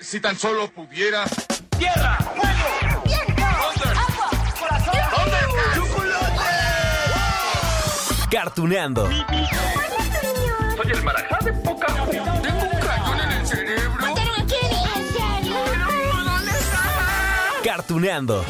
Si 0.00 0.20
tan 0.20 0.38
solo 0.38 0.70
pudiera. 0.70 1.24
¡Tierra! 1.78 2.16
¡Fuego! 2.18 3.02
¿Dónde? 3.04 3.88
¡Agua! 3.98 4.30
¡Corazón! 4.58 4.94
¿Dónde? 5.16 5.36
¡Chocolate! 5.74 6.40
Cartuneando. 8.30 9.08
Soy 9.08 10.90
el 10.92 11.02
marajá 11.04 11.38
de 11.44 11.52
poca 11.52 11.86
Tengo 11.86 12.62
un 12.62 12.80
cañón 12.80 13.20
en 13.20 13.32
el 13.32 13.46
cerebro. 13.46 14.00
¿Mataron 14.00 14.34
a 14.40 14.46
Kenny? 14.46 14.82
¿En 14.96 15.04
serio? 15.12 15.56
¿Dónde 16.24 16.52
está? 16.52 16.82
Cartuneando. 17.64 18.44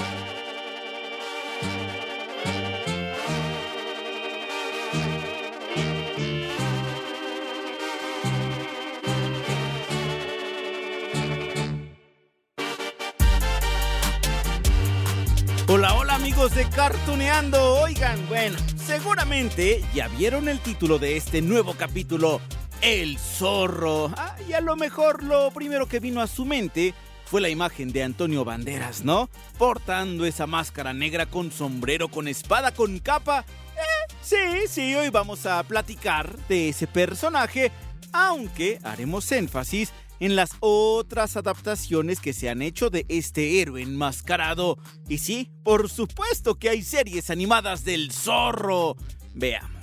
Hola, 15.74 15.92
hola 15.94 16.14
amigos 16.14 16.54
de 16.54 16.68
Cartuneando. 16.68 17.80
Oigan, 17.80 18.28
bueno, 18.28 18.56
seguramente 18.76 19.84
ya 19.92 20.06
vieron 20.06 20.48
el 20.48 20.60
título 20.60 21.00
de 21.00 21.16
este 21.16 21.42
nuevo 21.42 21.74
capítulo, 21.74 22.40
El 22.80 23.18
zorro. 23.18 24.14
Y 24.48 24.52
a 24.52 24.60
lo 24.60 24.76
mejor 24.76 25.24
lo 25.24 25.50
primero 25.50 25.88
que 25.88 25.98
vino 25.98 26.20
a 26.20 26.28
su 26.28 26.44
mente 26.44 26.94
fue 27.24 27.40
la 27.40 27.48
imagen 27.48 27.90
de 27.90 28.04
Antonio 28.04 28.44
Banderas, 28.44 29.02
¿no? 29.04 29.28
Portando 29.58 30.24
esa 30.26 30.46
máscara 30.46 30.92
negra 30.92 31.26
con 31.26 31.50
sombrero, 31.50 32.06
con 32.06 32.28
espada, 32.28 32.72
con 32.72 33.00
capa. 33.00 33.44
Eh, 33.76 34.14
sí, 34.22 34.68
sí, 34.68 34.94
hoy 34.94 35.08
vamos 35.08 35.44
a 35.44 35.60
platicar 35.64 36.38
de 36.46 36.68
ese 36.68 36.86
personaje, 36.86 37.72
aunque 38.12 38.78
haremos 38.84 39.32
énfasis 39.32 39.92
en 40.20 40.36
las 40.36 40.50
otras 40.60 41.36
adaptaciones 41.36 42.20
que 42.20 42.32
se 42.32 42.48
han 42.48 42.62
hecho 42.62 42.90
de 42.90 43.04
este 43.08 43.60
héroe 43.60 43.82
enmascarado. 43.82 44.78
Y 45.08 45.18
sí, 45.18 45.50
por 45.62 45.90
supuesto 45.90 46.56
que 46.56 46.70
hay 46.70 46.82
series 46.82 47.30
animadas 47.30 47.84
del 47.84 48.12
zorro. 48.12 48.96
Veamos. 49.34 49.74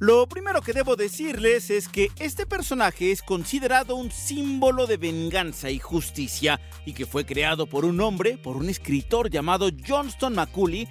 Lo 0.00 0.26
primero 0.26 0.60
que 0.62 0.72
debo 0.72 0.96
decirles 0.96 1.68
es 1.68 1.86
que 1.86 2.10
este 2.18 2.46
personaje 2.46 3.12
es 3.12 3.20
considerado 3.20 3.96
un 3.96 4.10
símbolo 4.10 4.86
de 4.86 4.96
venganza 4.96 5.70
y 5.70 5.78
justicia 5.78 6.58
y 6.86 6.94
que 6.94 7.04
fue 7.04 7.26
creado 7.26 7.66
por 7.66 7.84
un 7.84 8.00
hombre, 8.00 8.38
por 8.38 8.56
un 8.56 8.70
escritor 8.70 9.28
llamado 9.28 9.68
Johnston 9.86 10.34
Macaulay, 10.34 10.88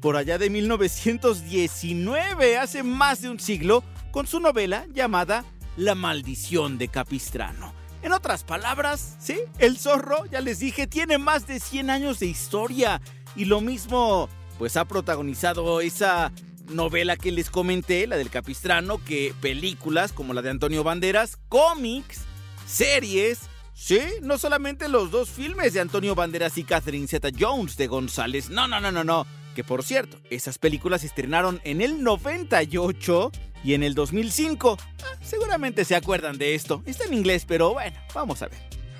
por 0.00 0.16
allá 0.16 0.36
de 0.36 0.50
1919, 0.50 2.58
hace 2.58 2.82
más 2.82 3.22
de 3.22 3.30
un 3.30 3.38
siglo, 3.38 3.84
con 4.10 4.26
su 4.26 4.40
novela 4.40 4.84
llamada 4.92 5.44
La 5.76 5.94
maldición 5.94 6.76
de 6.76 6.88
Capistrano. 6.88 7.83
En 8.04 8.12
otras 8.12 8.44
palabras, 8.44 9.16
sí, 9.18 9.38
el 9.58 9.78
zorro, 9.78 10.26
ya 10.26 10.42
les 10.42 10.58
dije, 10.58 10.86
tiene 10.86 11.16
más 11.16 11.46
de 11.46 11.58
100 11.58 11.88
años 11.88 12.18
de 12.18 12.26
historia. 12.26 13.00
Y 13.34 13.46
lo 13.46 13.62
mismo, 13.62 14.28
pues 14.58 14.76
ha 14.76 14.84
protagonizado 14.84 15.80
esa 15.80 16.30
novela 16.68 17.16
que 17.16 17.32
les 17.32 17.48
comenté, 17.48 18.06
la 18.06 18.18
del 18.18 18.28
Capistrano, 18.28 19.02
que 19.02 19.34
películas 19.40 20.12
como 20.12 20.34
la 20.34 20.42
de 20.42 20.50
Antonio 20.50 20.84
Banderas, 20.84 21.38
cómics, 21.48 22.20
series, 22.66 23.38
sí, 23.72 24.00
no 24.20 24.36
solamente 24.36 24.88
los 24.88 25.10
dos 25.10 25.30
filmes 25.30 25.72
de 25.72 25.80
Antonio 25.80 26.14
Banderas 26.14 26.58
y 26.58 26.64
Catherine 26.64 27.08
Zeta 27.08 27.30
Jones 27.34 27.78
de 27.78 27.86
González, 27.86 28.50
no, 28.50 28.68
no, 28.68 28.80
no, 28.80 28.92
no, 28.92 29.02
no, 29.02 29.26
que 29.54 29.64
por 29.64 29.82
cierto, 29.84 30.18
esas 30.30 30.58
películas 30.58 31.00
se 31.00 31.06
estrenaron 31.06 31.60
en 31.64 31.80
el 31.80 32.02
98 32.02 33.32
y 33.62 33.74
en 33.74 33.82
el 33.82 33.94
2005. 33.94 34.76
Ah, 34.80 35.04
seguramente 35.22 35.84
se 35.84 35.94
acuerdan 35.94 36.36
de 36.36 36.54
esto. 36.54 36.82
Está 36.84 37.04
en 37.04 37.14
inglés, 37.14 37.44
pero 37.46 37.72
bueno, 37.72 37.96
vamos 38.14 38.42
a 38.42 38.48
ver. 38.48 38.58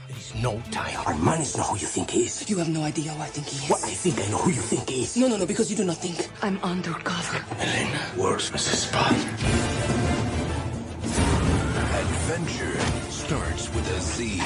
There's 0.08 0.34
no 0.36 0.62
time. 0.70 0.96
Our 1.06 1.16
man 1.16 1.42
is 1.42 1.56
not 1.56 1.66
who 1.66 1.76
you 1.76 1.86
think 1.86 2.10
he 2.10 2.24
is. 2.24 2.48
You 2.48 2.58
have 2.58 2.70
no 2.70 2.86
idea 2.86 3.12
who 3.12 3.22
I 3.22 3.28
think 3.28 3.46
he 3.46 3.64
is. 3.64 3.70
What 3.70 3.82
I 3.84 3.94
think 3.94 4.18
I 4.20 4.30
know 4.30 4.38
who 4.38 4.50
you 4.50 4.62
think 4.62 4.88
he 4.88 5.02
is. 5.02 5.16
No, 5.16 5.28
no, 5.28 5.36
no, 5.36 5.46
because 5.46 5.70
you 5.70 5.76
do 5.76 5.84
not 5.84 5.96
think. 5.96 6.16
I'm 6.42 6.58
undercover. 6.62 7.42
Elena, 7.58 7.98
where's 8.16 8.50
Mrs. 8.50 8.86
Spot? 8.86 9.12
Adventure 11.94 12.78
starts 13.10 13.68
with 13.74 13.90
a 13.90 14.00
Z. 14.00 14.40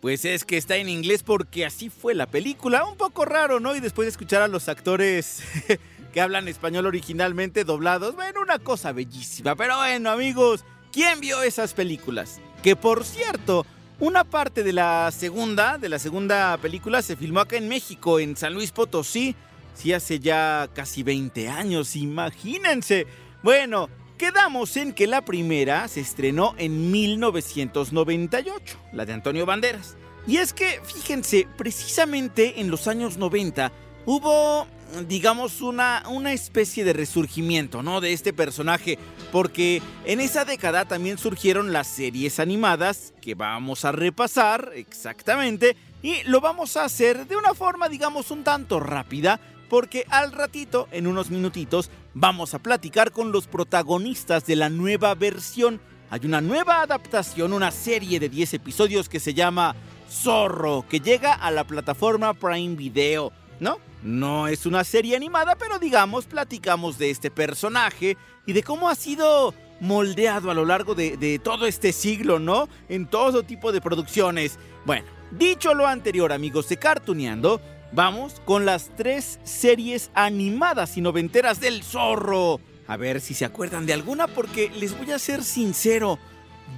Pues 0.00 0.24
es 0.24 0.44
que 0.44 0.56
está 0.56 0.76
en 0.76 0.88
inglés 0.88 1.24
porque 1.24 1.66
así 1.66 1.90
fue 1.90 2.14
la 2.14 2.26
película. 2.26 2.84
Un 2.84 2.96
poco 2.96 3.24
raro, 3.24 3.58
¿no? 3.58 3.74
Y 3.74 3.80
después 3.80 4.06
de 4.06 4.10
escuchar 4.10 4.42
a 4.42 4.48
los 4.48 4.68
actores 4.68 5.42
que 6.12 6.20
hablan 6.20 6.46
español 6.46 6.86
originalmente 6.86 7.64
doblados, 7.64 8.14
bueno, 8.14 8.40
una 8.40 8.60
cosa 8.60 8.92
bellísima. 8.92 9.56
Pero 9.56 9.76
bueno, 9.76 10.10
amigos, 10.10 10.64
¿quién 10.92 11.20
vio 11.20 11.42
esas 11.42 11.74
películas? 11.74 12.40
Que 12.62 12.76
por 12.76 13.04
cierto, 13.04 13.66
una 13.98 14.22
parte 14.22 14.62
de 14.62 14.72
la 14.72 15.10
segunda, 15.10 15.78
de 15.78 15.88
la 15.88 15.98
segunda 15.98 16.56
película 16.58 17.02
se 17.02 17.16
filmó 17.16 17.40
acá 17.40 17.56
en 17.56 17.68
México, 17.68 18.20
en 18.20 18.36
San 18.36 18.54
Luis 18.54 18.70
Potosí. 18.70 19.34
Sí, 19.74 19.92
hace 19.92 20.20
ya 20.20 20.68
casi 20.74 21.02
20 21.02 21.48
años, 21.48 21.96
imagínense. 21.96 23.06
Bueno, 23.42 23.88
quedamos 24.18 24.76
en 24.76 24.92
que 24.92 25.06
la 25.06 25.24
primera 25.24 25.88
se 25.88 26.00
estrenó 26.00 26.54
en 26.58 26.90
1998, 26.90 28.78
la 28.92 29.06
de 29.06 29.14
Antonio 29.14 29.46
Banderas. 29.46 29.96
Y 30.26 30.36
es 30.36 30.52
que, 30.52 30.80
fíjense, 30.84 31.48
precisamente 31.56 32.60
en 32.60 32.70
los 32.70 32.86
años 32.88 33.16
90 33.16 33.72
hubo, 34.04 34.66
digamos, 35.06 35.62
una, 35.62 36.02
una 36.10 36.32
especie 36.32 36.84
de 36.84 36.92
resurgimiento, 36.92 37.82
¿no? 37.82 38.02
De 38.02 38.12
este 38.12 38.34
personaje, 38.34 38.98
porque 39.32 39.80
en 40.04 40.20
esa 40.20 40.44
década 40.44 40.84
también 40.84 41.16
surgieron 41.16 41.72
las 41.72 41.86
series 41.86 42.40
animadas 42.40 43.14
que 43.22 43.34
vamos 43.34 43.84
a 43.86 43.92
repasar 43.92 44.72
exactamente 44.74 45.76
y 46.02 46.22
lo 46.24 46.40
vamos 46.40 46.76
a 46.76 46.84
hacer 46.84 47.26
de 47.26 47.36
una 47.36 47.54
forma, 47.54 47.88
digamos, 47.88 48.30
un 48.30 48.44
tanto 48.44 48.80
rápida, 48.80 49.40
porque 49.68 50.04
al 50.08 50.32
ratito, 50.32 50.88
en 50.90 51.06
unos 51.06 51.30
minutitos, 51.30 51.90
vamos 52.14 52.54
a 52.54 52.58
platicar 52.58 53.12
con 53.12 53.32
los 53.32 53.46
protagonistas 53.46 54.46
de 54.46 54.56
la 54.56 54.70
nueva 54.70 55.14
versión. 55.14 55.80
Hay 56.10 56.20
una 56.24 56.40
nueva 56.40 56.82
adaptación, 56.82 57.52
una 57.52 57.70
serie 57.70 58.18
de 58.18 58.28
10 58.28 58.54
episodios 58.54 59.08
que 59.08 59.20
se 59.20 59.34
llama 59.34 59.76
Zorro, 60.10 60.84
que 60.88 61.00
llega 61.00 61.34
a 61.34 61.50
la 61.50 61.64
plataforma 61.64 62.34
Prime 62.34 62.76
Video, 62.76 63.32
¿no? 63.60 63.78
No 64.02 64.48
es 64.48 64.64
una 64.64 64.84
serie 64.84 65.16
animada, 65.16 65.56
pero 65.56 65.78
digamos, 65.78 66.24
platicamos 66.24 66.98
de 66.98 67.10
este 67.10 67.30
personaje 67.30 68.16
y 68.46 68.52
de 68.52 68.62
cómo 68.62 68.88
ha 68.88 68.94
sido 68.94 69.54
moldeado 69.80 70.50
a 70.50 70.54
lo 70.54 70.64
largo 70.64 70.94
de, 70.94 71.16
de 71.16 71.38
todo 71.38 71.66
este 71.66 71.92
siglo, 71.92 72.38
¿no? 72.38 72.68
En 72.88 73.06
todo 73.06 73.42
tipo 73.42 73.70
de 73.70 73.80
producciones. 73.80 74.58
Bueno, 74.86 75.06
dicho 75.32 75.74
lo 75.74 75.86
anterior, 75.86 76.32
amigos 76.32 76.68
de 76.68 76.78
Cartuneando, 76.78 77.60
Vamos 77.92 78.42
con 78.44 78.66
las 78.66 78.90
tres 78.96 79.40
series 79.44 80.10
animadas 80.14 80.96
y 80.96 81.00
noventeras 81.00 81.60
del 81.60 81.82
zorro. 81.82 82.60
A 82.86 82.96
ver 82.96 83.20
si 83.20 83.34
se 83.34 83.44
acuerdan 83.44 83.86
de 83.86 83.94
alguna 83.94 84.26
porque 84.26 84.70
les 84.70 84.96
voy 84.96 85.12
a 85.12 85.18
ser 85.18 85.42
sincero. 85.42 86.18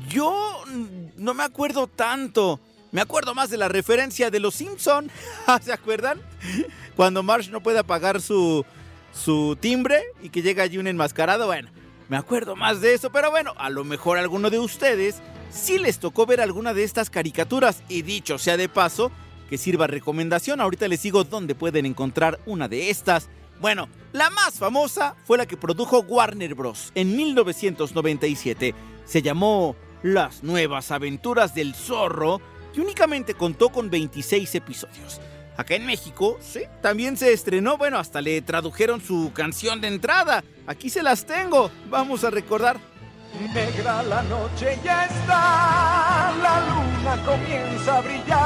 Yo 0.09 0.65
no 1.16 1.34
me 1.34 1.42
acuerdo 1.42 1.89
tanto. 1.89 2.60
Me 2.92 3.01
acuerdo 3.01 3.34
más 3.34 3.51
de 3.51 3.57
la 3.57 3.68
referencia 3.68 4.30
de 4.30 4.41
los 4.41 4.54
Simpson. 4.54 5.10
¿Se 5.62 5.72
acuerdan? 5.72 6.21
Cuando 6.97 7.22
Marsh 7.22 7.51
no 7.51 7.60
puede 7.60 7.80
apagar 7.80 8.21
su, 8.21 8.65
su 9.13 9.56
timbre 9.60 10.03
y 10.22 10.30
que 10.30 10.42
llega 10.42 10.63
allí 10.63 10.78
un 10.78 10.86
enmascarado. 10.86 11.47
Bueno, 11.47 11.71
me 12.09 12.16
acuerdo 12.16 12.54
más 12.56 12.80
de 12.80 12.95
eso. 12.95 13.10
Pero 13.10 13.30
bueno, 13.30 13.53
a 13.56 13.68
lo 13.71 13.84
mejor 13.84 14.18
a 14.18 14.21
alguno 14.21 14.51
de 14.51 14.59
ustedes 14.60 15.16
sí 15.51 15.78
les 15.78 15.98
tocó 15.98 16.27
ver 16.27 16.41
alguna 16.41 16.72
de 16.72 16.84
estas 16.84 17.10
caricaturas. 17.10 17.83
Y 17.89 18.03
dicho 18.03 18.39
sea 18.39 18.56
de 18.56 18.68
paso, 18.68 19.13
que 19.50 19.58
sirva 19.58 19.88
recomendación. 19.88 20.60
Ahorita 20.60 20.86
les 20.86 21.02
digo 21.02 21.24
dónde 21.24 21.56
pueden 21.56 21.84
encontrar 21.84 22.38
una 22.47 22.68
de 22.68 22.88
estas. 22.88 23.28
Bueno, 23.60 23.88
la 24.12 24.30
más 24.30 24.54
famosa 24.54 25.16
fue 25.24 25.36
la 25.36 25.47
que 25.47 25.56
produjo 25.56 26.00
Warner 26.00 26.54
Bros. 26.54 26.92
en 26.94 27.16
1997. 27.16 28.74
Se 29.04 29.22
llamó 29.22 29.74
Las 30.04 30.44
Nuevas 30.44 30.92
Aventuras 30.92 31.54
del 31.54 31.74
Zorro 31.74 32.41
y 32.74 32.80
únicamente 32.80 33.34
contó 33.34 33.70
con 33.70 33.91
26 33.91 34.54
episodios. 34.54 35.20
Acá 35.56 35.74
en 35.74 35.84
México, 35.84 36.38
sí, 36.41 36.60
también 36.80 37.18
se 37.18 37.32
estrenó, 37.32 37.76
bueno, 37.76 37.98
hasta 37.98 38.22
le 38.22 38.41
tradujeron 38.41 39.03
su 39.03 39.32
canción 39.34 39.80
de 39.80 39.88
entrada. 39.88 40.42
Aquí 40.66 40.88
se 40.88 41.03
las 41.03 41.26
tengo, 41.26 41.70
vamos 41.91 42.24
a 42.24 42.30
recordar. 42.30 42.78
Negra 43.53 44.03
la 44.04 44.22
noche 44.22 44.78
ya 44.82 45.04
está, 45.04 46.32
la 46.42 46.60
luna 46.60 47.24
comienza 47.26 47.98
a 47.98 48.00
brillar. 48.00 48.40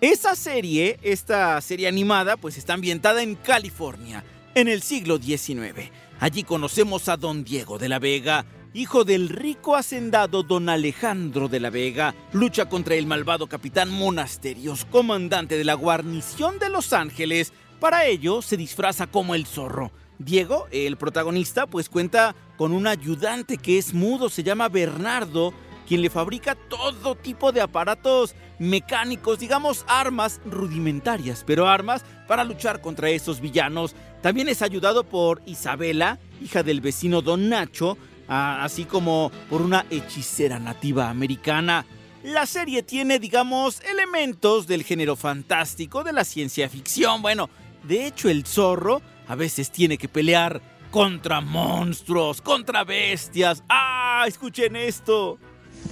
Esa 0.00 0.36
serie, 0.36 0.98
esta 1.02 1.58
serie 1.62 1.88
animada, 1.88 2.36
pues 2.36 2.58
está 2.58 2.74
ambientada 2.74 3.22
en 3.22 3.36
California, 3.36 4.22
en 4.54 4.68
el 4.68 4.82
siglo 4.82 5.16
XIX. 5.16 5.90
Allí 6.20 6.42
conocemos 6.42 7.08
a 7.08 7.16
Don 7.16 7.42
Diego 7.42 7.78
de 7.78 7.88
la 7.88 7.98
Vega, 7.98 8.44
hijo 8.74 9.04
del 9.04 9.28
rico 9.28 9.76
hacendado 9.76 10.42
Don 10.42 10.68
Alejandro 10.68 11.48
de 11.48 11.60
la 11.60 11.70
Vega. 11.70 12.14
Lucha 12.32 12.68
contra 12.68 12.96
el 12.96 13.06
malvado 13.06 13.46
capitán 13.46 13.90
Monasterios, 13.90 14.84
comandante 14.84 15.56
de 15.56 15.64
la 15.64 15.74
guarnición 15.74 16.58
de 16.58 16.68
Los 16.68 16.92
Ángeles. 16.92 17.52
Para 17.84 18.06
ello 18.06 18.40
se 18.40 18.56
disfraza 18.56 19.06
como 19.06 19.34
el 19.34 19.44
zorro. 19.44 19.92
Diego, 20.18 20.68
el 20.70 20.96
protagonista, 20.96 21.66
pues 21.66 21.90
cuenta 21.90 22.34
con 22.56 22.72
un 22.72 22.86
ayudante 22.86 23.58
que 23.58 23.76
es 23.76 23.92
mudo, 23.92 24.30
se 24.30 24.42
llama 24.42 24.70
Bernardo, 24.70 25.52
quien 25.86 26.00
le 26.00 26.08
fabrica 26.08 26.54
todo 26.54 27.14
tipo 27.14 27.52
de 27.52 27.60
aparatos 27.60 28.34
mecánicos, 28.58 29.38
digamos 29.38 29.84
armas 29.86 30.40
rudimentarias, 30.46 31.44
pero 31.46 31.68
armas 31.68 32.06
para 32.26 32.42
luchar 32.42 32.80
contra 32.80 33.10
esos 33.10 33.42
villanos. 33.42 33.94
También 34.22 34.48
es 34.48 34.62
ayudado 34.62 35.04
por 35.04 35.42
Isabela, 35.44 36.18
hija 36.40 36.62
del 36.62 36.80
vecino 36.80 37.20
Don 37.20 37.50
Nacho, 37.50 37.98
así 38.28 38.86
como 38.86 39.30
por 39.50 39.60
una 39.60 39.84
hechicera 39.90 40.58
nativa 40.58 41.10
americana. 41.10 41.84
La 42.22 42.46
serie 42.46 42.82
tiene, 42.82 43.18
digamos, 43.18 43.82
elementos 43.82 44.66
del 44.66 44.84
género 44.84 45.16
fantástico, 45.16 46.02
de 46.02 46.14
la 46.14 46.24
ciencia 46.24 46.70
ficción. 46.70 47.20
Bueno, 47.20 47.50
de 47.86 48.06
hecho 48.06 48.28
el 48.28 48.44
zorro 48.46 49.02
a 49.28 49.34
veces 49.34 49.70
tiene 49.70 49.98
que 49.98 50.08
pelear 50.08 50.60
contra 50.90 51.40
monstruos, 51.40 52.40
contra 52.40 52.84
bestias. 52.84 53.62
¡Ah! 53.68 54.24
Escuchen 54.26 54.76
esto. 54.76 55.38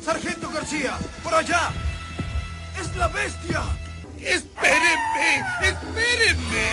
Sargento 0.02 0.50
García, 0.50 0.96
por 1.22 1.34
allá. 1.34 1.70
Es 2.80 2.94
la 2.96 3.08
bestia. 3.08 3.62
¡Espérenme! 4.20 5.42
¡Espérenme! 5.60 6.66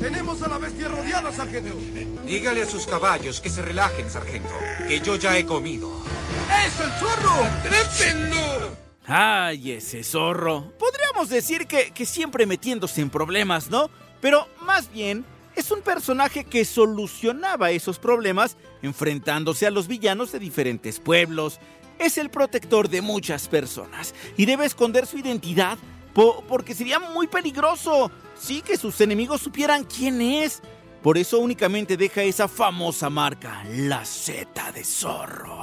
Tenemos 0.00 0.40
a 0.42 0.48
la 0.48 0.58
bestia 0.58 0.88
rodeada, 0.88 1.32
sargento. 1.32 1.74
Dígale 2.24 2.62
a 2.62 2.66
sus 2.66 2.86
caballos 2.86 3.40
que 3.40 3.50
se 3.50 3.62
relajen, 3.62 4.08
sargento, 4.08 4.54
que 4.86 5.00
yo 5.00 5.16
ya 5.16 5.36
he 5.36 5.44
comido. 5.44 5.90
¡Es 6.64 6.80
el 6.80 6.90
zorro! 6.92 7.44
¡Atrápenlo! 7.44 8.85
¡Ay, 9.06 9.72
ese 9.72 10.02
zorro! 10.02 10.72
Podríamos 10.78 11.28
decir 11.28 11.66
que, 11.66 11.90
que 11.92 12.04
siempre 12.06 12.46
metiéndose 12.46 13.00
en 13.00 13.10
problemas, 13.10 13.70
¿no? 13.70 13.88
Pero 14.20 14.48
más 14.62 14.90
bien 14.90 15.24
es 15.54 15.70
un 15.70 15.80
personaje 15.80 16.44
que 16.44 16.64
solucionaba 16.64 17.70
esos 17.70 17.98
problemas 17.98 18.56
enfrentándose 18.82 19.66
a 19.66 19.70
los 19.70 19.86
villanos 19.88 20.32
de 20.32 20.38
diferentes 20.38 20.98
pueblos. 20.98 21.60
Es 21.98 22.18
el 22.18 22.30
protector 22.30 22.88
de 22.88 23.00
muchas 23.00 23.48
personas 23.48 24.14
y 24.36 24.44
debe 24.44 24.66
esconder 24.66 25.06
su 25.06 25.18
identidad 25.18 25.78
po- 26.12 26.44
porque 26.48 26.74
sería 26.74 26.98
muy 26.98 27.26
peligroso. 27.26 28.10
Sí 28.38 28.60
que 28.60 28.76
sus 28.76 29.00
enemigos 29.00 29.40
supieran 29.40 29.84
quién 29.84 30.20
es. 30.20 30.62
Por 31.02 31.16
eso 31.16 31.38
únicamente 31.38 31.96
deja 31.96 32.22
esa 32.22 32.48
famosa 32.48 33.08
marca, 33.08 33.62
la 33.70 34.04
Z 34.04 34.72
de 34.72 34.82
zorro. 34.84 35.60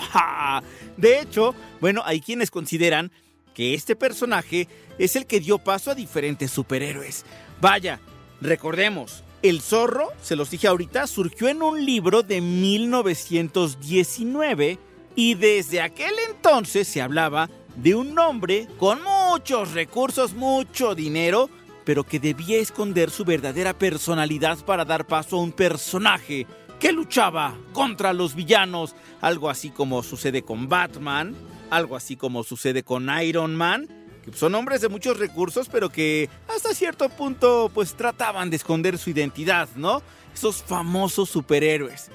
De 0.97 1.19
hecho, 1.19 1.53
bueno, 1.81 2.01
hay 2.05 2.21
quienes 2.21 2.49
consideran 2.49 3.11
que 3.53 3.73
este 3.73 3.95
personaje 3.95 4.67
es 4.97 5.15
el 5.15 5.25
que 5.25 5.39
dio 5.39 5.59
paso 5.59 5.91
a 5.91 5.95
diferentes 5.95 6.51
superhéroes. 6.51 7.23
Vaya, 7.61 8.01
recordemos, 8.41 9.23
el 9.41 9.61
zorro, 9.61 10.09
se 10.21 10.35
los 10.35 10.51
dije 10.51 10.67
ahorita, 10.67 11.07
surgió 11.07 11.47
en 11.49 11.61
un 11.61 11.85
libro 11.85 12.23
de 12.23 12.41
1919 12.41 14.79
y 15.15 15.35
desde 15.35 15.79
aquel 15.81 16.13
entonces 16.29 16.87
se 16.87 17.01
hablaba 17.01 17.49
de 17.75 17.95
un 17.95 18.17
hombre 18.17 18.67
con 18.77 18.99
muchos 19.03 19.73
recursos, 19.73 20.33
mucho 20.33 20.95
dinero, 20.95 21.49
pero 21.85 22.03
que 22.03 22.19
debía 22.19 22.59
esconder 22.59 23.09
su 23.09 23.25
verdadera 23.25 23.73
personalidad 23.73 24.63
para 24.65 24.85
dar 24.85 25.05
paso 25.05 25.37
a 25.37 25.41
un 25.41 25.51
personaje 25.51 26.47
que 26.79 26.91
luchaba 26.91 27.55
contra 27.71 28.13
los 28.13 28.35
villanos, 28.35 28.95
algo 29.21 29.49
así 29.49 29.69
como 29.69 30.03
sucede 30.03 30.43
con 30.43 30.69
Batman, 30.69 31.35
algo 31.75 31.95
así 31.95 32.15
como 32.15 32.43
sucede 32.43 32.83
con 32.83 33.09
Iron 33.21 33.55
Man, 33.55 33.87
que 34.23 34.31
son 34.33 34.55
hombres 34.55 34.81
de 34.81 34.89
muchos 34.89 35.17
recursos, 35.17 35.69
pero 35.69 35.89
que 35.89 36.29
hasta 36.53 36.73
cierto 36.73 37.09
punto 37.09 37.71
pues 37.73 37.95
trataban 37.95 38.49
de 38.49 38.55
esconder 38.55 38.97
su 38.97 39.09
identidad, 39.09 39.67
¿no? 39.75 40.01
Esos 40.33 40.63
famosos 40.63 41.29
superhéroes. 41.29 42.09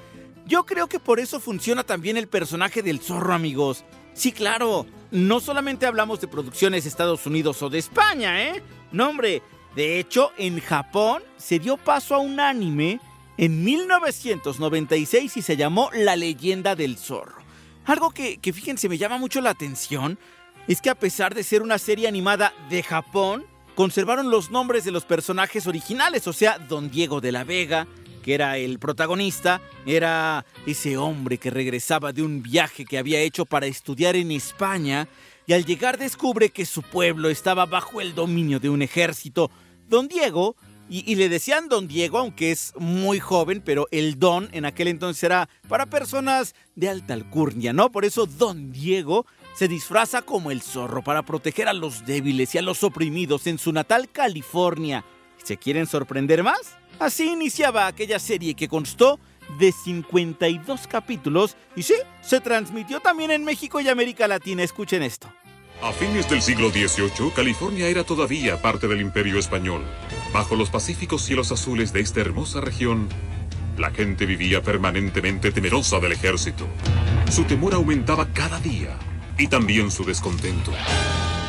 Yo 0.46 0.64
creo 0.64 0.88
que 0.88 0.98
por 0.98 1.20
eso 1.20 1.40
funciona 1.40 1.84
también 1.84 2.16
el 2.16 2.28
personaje 2.28 2.82
del 2.82 3.00
zorro, 3.00 3.34
amigos. 3.34 3.84
Sí, 4.14 4.32
claro, 4.32 4.86
no 5.10 5.40
solamente 5.40 5.86
hablamos 5.86 6.20
de 6.20 6.28
producciones 6.28 6.84
de 6.84 6.88
Estados 6.88 7.26
Unidos 7.26 7.62
o 7.62 7.68
de 7.68 7.78
España, 7.78 8.42
¿eh? 8.42 8.62
No, 8.90 9.10
hombre, 9.10 9.42
de 9.76 9.98
hecho, 9.98 10.32
en 10.38 10.60
Japón 10.60 11.22
se 11.36 11.58
dio 11.58 11.76
paso 11.76 12.14
a 12.14 12.18
un 12.18 12.40
anime 12.40 13.00
en 13.36 13.62
1996 13.62 15.36
y 15.36 15.42
se 15.42 15.56
llamó 15.56 15.90
La 15.92 16.16
leyenda 16.16 16.74
del 16.74 16.96
zorro. 16.96 17.37
Algo 17.88 18.10
que, 18.10 18.36
que 18.36 18.52
fíjense 18.52 18.86
me 18.86 18.98
llama 18.98 19.16
mucho 19.16 19.40
la 19.40 19.48
atención 19.48 20.18
es 20.66 20.82
que 20.82 20.90
a 20.90 20.94
pesar 20.94 21.34
de 21.34 21.42
ser 21.42 21.62
una 21.62 21.78
serie 21.78 22.06
animada 22.06 22.52
de 22.68 22.82
Japón, 22.82 23.46
conservaron 23.74 24.30
los 24.30 24.50
nombres 24.50 24.84
de 24.84 24.90
los 24.90 25.06
personajes 25.06 25.66
originales, 25.66 26.26
o 26.26 26.34
sea, 26.34 26.58
Don 26.58 26.90
Diego 26.90 27.22
de 27.22 27.32
la 27.32 27.44
Vega, 27.44 27.88
que 28.22 28.34
era 28.34 28.58
el 28.58 28.78
protagonista, 28.78 29.62
era 29.86 30.44
ese 30.66 30.98
hombre 30.98 31.38
que 31.38 31.48
regresaba 31.48 32.12
de 32.12 32.22
un 32.22 32.42
viaje 32.42 32.84
que 32.84 32.98
había 32.98 33.20
hecho 33.20 33.46
para 33.46 33.64
estudiar 33.64 34.16
en 34.16 34.32
España 34.32 35.08
y 35.46 35.54
al 35.54 35.64
llegar 35.64 35.96
descubre 35.96 36.50
que 36.50 36.66
su 36.66 36.82
pueblo 36.82 37.30
estaba 37.30 37.64
bajo 37.64 38.02
el 38.02 38.14
dominio 38.14 38.60
de 38.60 38.68
un 38.68 38.82
ejército. 38.82 39.50
Don 39.88 40.08
Diego, 40.08 40.56
y, 40.90 41.14
le 41.16 41.28
decían 41.28 41.68
Don 41.68 41.86
Diego, 41.86 42.18
aunque 42.18 42.50
es 42.50 42.72
muy 42.78 43.20
joven, 43.20 43.62
pero 43.62 43.88
el 43.90 44.18
Don 44.18 44.48
en 44.52 44.64
aquel 44.64 44.88
entonces 44.88 45.22
era 45.22 45.48
para 45.68 45.86
personas 45.86 46.54
de 46.76 46.88
alta 46.88 47.12
alcurnia, 47.12 47.72
¿no? 47.74 47.92
Por 47.92 48.06
eso 48.06 48.24
Don 48.26 48.72
Diego 48.72 49.26
se 49.54 49.68
disfraza 49.68 50.22
como 50.22 50.50
el 50.50 50.62
zorro 50.62 51.02
para 51.02 51.22
proteger 51.22 51.68
a 51.68 51.74
los 51.74 52.06
débiles 52.06 52.54
y 52.54 52.58
a 52.58 52.62
los 52.62 52.82
oprimidos 52.84 53.46
en 53.46 53.58
su 53.58 53.72
natal 53.72 54.08
California. 54.10 55.04
¿Se 55.42 55.58
quieren 55.58 55.86
sorprender 55.86 56.42
más? 56.42 56.76
Así 56.98 57.32
iniciaba 57.32 57.86
aquella 57.86 58.18
serie 58.18 58.54
que 58.54 58.68
constó 58.68 59.20
de 59.58 59.72
52 59.72 60.86
capítulos 60.86 61.56
y 61.76 61.82
sí, 61.82 61.94
se 62.22 62.40
transmitió 62.40 63.00
también 63.00 63.30
en 63.30 63.44
México 63.44 63.80
y 63.80 63.88
América 63.88 64.26
Latina. 64.26 64.62
Escuchen 64.62 65.02
esto. 65.02 65.28
A 65.80 65.92
fines 65.92 66.28
del 66.28 66.42
siglo 66.42 66.70
XVIII, 66.70 67.30
California 67.34 67.86
era 67.86 68.02
todavía 68.02 68.60
parte 68.60 68.88
del 68.88 69.00
Imperio 69.00 69.38
Español. 69.38 69.84
Bajo 70.32 70.56
los 70.56 70.70
pacíficos 70.70 71.22
cielos 71.22 71.52
azules 71.52 71.92
de 71.92 72.00
esta 72.00 72.20
hermosa 72.20 72.60
región, 72.60 73.08
la 73.76 73.92
gente 73.92 74.26
vivía 74.26 74.60
permanentemente 74.60 75.52
temerosa 75.52 76.00
del 76.00 76.12
ejército. 76.12 76.66
Su 77.30 77.44
temor 77.44 77.74
aumentaba 77.74 78.26
cada 78.32 78.58
día 78.58 78.98
y 79.38 79.46
también 79.46 79.92
su 79.92 80.04
descontento. 80.04 80.72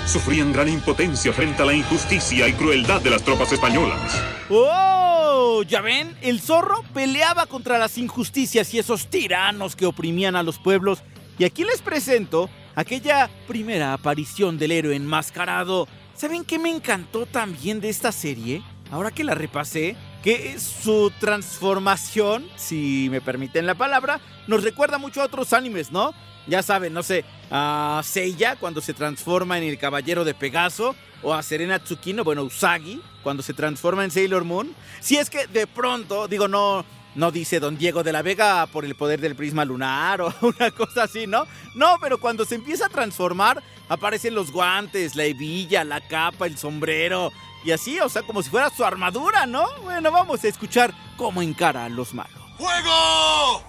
Sufrían 0.05 0.53
gran 0.53 0.69
impotencia 0.69 1.33
frente 1.33 1.63
a 1.63 1.65
la 1.65 1.73
injusticia 1.73 2.47
y 2.47 2.53
crueldad 2.53 3.01
de 3.01 3.09
las 3.09 3.23
tropas 3.23 3.51
españolas. 3.51 4.21
¡Oh! 4.51 5.63
¿Ya 5.67 5.81
ven? 5.81 6.15
El 6.21 6.39
zorro 6.39 6.83
peleaba 6.93 7.47
contra 7.47 7.79
las 7.79 7.97
injusticias 7.97 8.75
y 8.75 8.79
esos 8.79 9.07
tiranos 9.07 9.75
que 9.75 9.87
oprimían 9.87 10.35
a 10.35 10.43
los 10.43 10.59
pueblos. 10.59 11.01
Y 11.39 11.45
aquí 11.45 11.63
les 11.63 11.81
presento 11.81 12.47
aquella 12.79 13.29
primera 13.45 13.91
aparición 13.91 14.57
del 14.57 14.71
héroe 14.71 14.95
enmascarado. 14.95 15.87
¿Saben 16.15 16.45
qué 16.45 16.57
me 16.57 16.69
encantó 16.69 17.25
también 17.25 17.81
de 17.81 17.89
esta 17.89 18.13
serie? 18.13 18.63
Ahora 18.89 19.11
que 19.11 19.25
la 19.25 19.35
repasé, 19.35 19.97
que 20.23 20.57
su 20.59 21.11
transformación, 21.19 22.47
si 22.55 23.09
me 23.11 23.19
permiten 23.19 23.65
la 23.65 23.75
palabra, 23.75 24.21
nos 24.47 24.63
recuerda 24.63 24.97
mucho 24.97 25.21
a 25.21 25.25
otros 25.25 25.51
animes, 25.51 25.91
¿no? 25.91 26.13
Ya 26.47 26.63
saben, 26.63 26.93
no 26.93 27.03
sé, 27.03 27.25
a 27.51 28.01
Seiya 28.03 28.55
cuando 28.55 28.79
se 28.79 28.93
transforma 28.93 29.57
en 29.57 29.65
el 29.65 29.77
caballero 29.77 30.23
de 30.23 30.33
Pegaso, 30.33 30.95
o 31.21 31.33
a 31.33 31.43
Serena 31.43 31.79
Tsukino, 31.79 32.23
bueno, 32.23 32.43
Usagi, 32.43 33.01
cuando 33.23 33.43
se 33.43 33.53
transforma 33.53 34.05
en 34.05 34.11
Sailor 34.11 34.45
Moon. 34.45 34.73
Si 35.01 35.17
es 35.17 35.29
que 35.29 35.47
de 35.47 35.67
pronto, 35.67 36.29
digo, 36.29 36.47
no, 36.47 36.85
no 37.19 37.31
dice 37.31 37.59
Don 37.59 37.77
Diego 37.77 38.01
de 38.01 38.13
la 38.13 38.21
Vega 38.21 38.65
por 38.67 38.85
el 38.85 38.95
poder 38.95 39.19
del 39.19 39.35
prisma 39.35 39.65
lunar 39.65 40.21
o 40.21 40.33
una 40.41 40.71
cosa 40.71 41.03
así, 41.03 41.27
¿no? 41.27 41.45
No, 41.75 41.97
pero 42.01 42.17
cuando 42.17 42.45
se 42.45 42.55
empieza 42.55 42.85
a 42.85 42.89
transformar, 42.89 43.61
aparecen 43.89 44.33
los 44.33 44.51
guantes, 44.51 45.15
la 45.15 45.25
hebilla, 45.25 45.83
la 45.83 45.99
capa, 45.99 46.47
el 46.47 46.57
sombrero. 46.57 47.31
Y 47.65 47.71
así, 47.71 47.99
o 47.99 48.07
sea, 48.07 48.21
como 48.21 48.41
si 48.41 48.49
fuera 48.49 48.69
su 48.69 48.85
armadura, 48.85 49.45
¿no? 49.45 49.67
Bueno, 49.83 50.11
vamos 50.11 50.43
a 50.45 50.47
escuchar 50.47 50.93
cómo 51.17 51.41
encara 51.41 51.85
a 51.85 51.89
los 51.89 52.13
malos. 52.13 52.39
¡Fuego! 52.57 53.63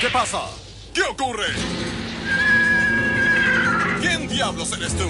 ¿Qué 0.00 0.08
pasa? 0.10 0.42
¿Qué 0.92 1.02
ocurre? 1.02 1.46
¿Quién 4.02 4.28
diablos 4.28 4.72
eres 4.72 4.94
tú? 4.94 5.08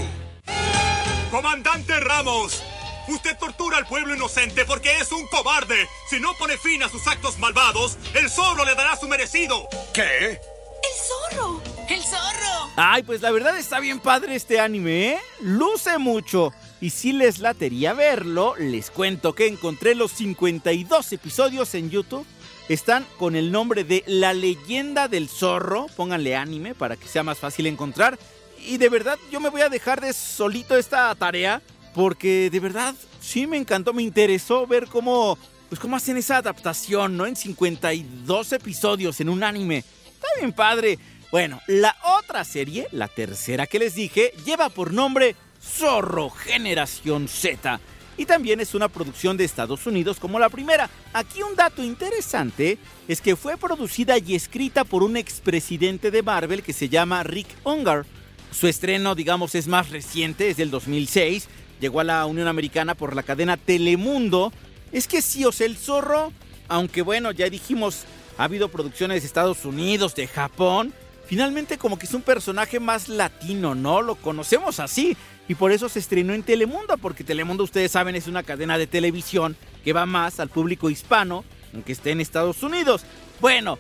Comandante 1.33 1.99
Ramos, 1.99 2.63
usted 3.09 3.37
tortura 3.39 3.79
al 3.79 3.87
pueblo 3.87 4.15
inocente 4.15 4.65
porque 4.65 4.99
es 4.99 5.13
un 5.13 5.27
cobarde. 5.29 5.89
Si 6.09 6.21
no 6.21 6.35
pone 6.35 6.57
fin 6.59 6.83
a 6.83 6.89
sus 6.89 7.07
actos 7.07 7.39
malvados, 7.39 7.97
el 8.15 8.31
zorro 8.31 8.65
le 8.65 8.75
dará 8.75 8.97
su 8.97 9.09
merecido. 9.09 9.69
¿Qué? 9.93 10.31
¡El 10.33 11.31
zorro! 11.33 11.63
¡El 11.89 12.03
zorro! 12.03 12.73
Ay, 12.77 13.03
pues 13.03 13.23
la 13.23 13.31
verdad 13.31 13.57
está 13.57 13.81
bien 13.81 14.01
padre 14.01 14.35
este 14.35 14.61
anime, 14.61 15.13
¿eh? 15.13 15.19
Luce 15.41 15.99
mucho. 15.99 16.53
Y 16.81 16.91
si 16.91 17.13
les 17.13 17.39
latería 17.39 17.95
verlo, 17.95 18.55
les 18.59 18.91
cuento 18.91 19.35
que 19.35 19.47
encontré 19.47 19.95
los 19.95 20.13
52 20.13 21.13
episodios 21.13 21.75
en 21.75 21.91
YouTube. 21.91 22.27
Están 22.69 23.07
con 23.19 23.37
el 23.37 23.53
nombre 23.53 23.85
de 23.85 24.03
La 24.07 24.35
leyenda 24.35 25.09
del 25.09 25.29
zorro. 25.29 25.87
Pónganle 25.97 26.37
anime 26.37 26.75
para 26.75 26.97
que 26.97 27.09
sea 27.09 27.23
más 27.23 27.39
fácil 27.39 27.67
encontrar. 27.67 28.19
Y 28.59 28.79
de 28.79 28.89
verdad 28.89 29.19
yo 29.31 29.41
me 29.41 29.49
voy 29.49 29.63
a 29.63 29.69
dejar 29.69 30.01
de 30.01 30.13
solito 30.13 30.77
esta 30.77 31.15
tarea 31.15 31.63
porque 31.97 32.51
de 32.51 32.61
verdad 32.61 32.95
sí 33.23 33.47
me 33.47 33.57
encantó, 33.57 33.95
me 33.95 34.03
interesó 34.03 34.67
ver 34.67 34.87
cómo 34.87 35.39
pues 35.71 35.81
cómo 35.81 35.97
hacen 35.97 36.19
esa 36.19 36.37
adaptación, 36.37 37.17
¿no? 37.17 37.25
En 37.25 37.35
52 37.35 38.53
episodios 38.53 39.19
en 39.23 39.31
un 39.31 39.43
anime. 39.43 39.79
Está 39.79 40.27
bien 40.39 40.53
padre. 40.53 40.99
Bueno, 41.33 41.59
la 41.67 41.97
otra 42.19 42.45
serie, 42.45 42.87
la 42.93 43.09
tercera 43.09 43.67
que 43.67 43.79
les 43.79 43.95
dije, 43.95 44.35
lleva 44.45 44.69
por 44.69 44.93
nombre 44.93 45.37
Zorro 45.61 46.29
Generación 46.29 47.29
Z. 47.29 47.81
Y 48.19 48.27
también 48.27 48.61
es 48.61 48.75
una 48.75 48.89
producción 48.89 49.39
de 49.39 49.45
Estados 49.45 49.87
Unidos 49.87 50.21
como 50.21 50.39
la 50.39 50.51
primera. 50.51 50.91
Aquí 51.15 51.43
un 51.43 51.57
dato 51.57 51.83
interesante 51.83 52.77
es 53.09 53.23
que 53.23 53.37
fue 53.37 53.57
producida 53.57 54.19
y 54.19 54.35
escrita 54.35 54.85
por 54.85 55.03
un 55.03 55.17
expresidente 55.17 56.11
de 56.11 56.23
Marvel 56.23 56.63
que 56.63 56.75
se 56.75 56.91
llama 56.91 57.23
Rick 57.23 57.49
Ungar. 57.65 58.05
Su 58.53 58.69
estreno, 58.69 59.15
digamos, 59.15 59.55
es 59.55 59.67
más 59.67 59.89
reciente, 59.91 60.51
es 60.51 60.59
del 60.59 60.71
2006. 60.71 61.49
Llegó 61.81 62.01
a 62.01 62.05
la 62.05 62.27
Unión 62.27 62.49
Americana 62.49 62.95
por 62.95 63.15
la 63.15 63.23
cadena 63.23 63.57
Telemundo. 63.57 64.53
Es 64.93 65.09
que 65.09 65.23
sí, 65.23 65.45
o 65.45 65.53
sea, 65.53 65.67
el 65.67 65.77
zorro, 65.77 66.33
aunque 66.69 67.03
bueno, 67.03 67.33
ya 67.33 67.51
dijimos, 67.51 68.05
ha 68.39 68.45
habido 68.45 68.69
producciones 68.69 69.23
de 69.23 69.27
Estados 69.27 69.65
Unidos, 69.65 70.15
de 70.15 70.27
Japón. 70.27 70.93
Finalmente 71.27 71.77
como 71.77 71.99
que 71.99 72.07
es 72.07 72.15
un 72.15 72.23
personaje 72.23 72.79
más 72.79 73.09
latino, 73.09 73.75
¿no? 73.75 74.01
Lo 74.01 74.15
conocemos 74.15 74.81
así. 74.81 75.17
Y 75.49 75.55
por 75.55 75.73
eso 75.73 75.89
se 75.89 75.99
estrenó 75.99 76.35
en 76.35 76.43
Telemundo, 76.43 76.99
porque 76.99 77.25
Telemundo, 77.25 77.65
ustedes 77.65 77.93
saben, 77.93 78.17
es 78.17 78.27
una 78.27 78.43
cadena 78.43 78.79
de 78.79 78.87
televisión 78.87 79.57
que 79.85 79.93
va 79.93 80.07
más 80.07 80.41
al 80.41 80.49
público 80.49 80.91
hispano, 80.91 81.45
aunque 81.73 81.93
esté 81.93 82.11
en 82.11 82.21
Estados 82.21 82.63
Unidos. 82.63 83.05
Bueno, 83.41 83.79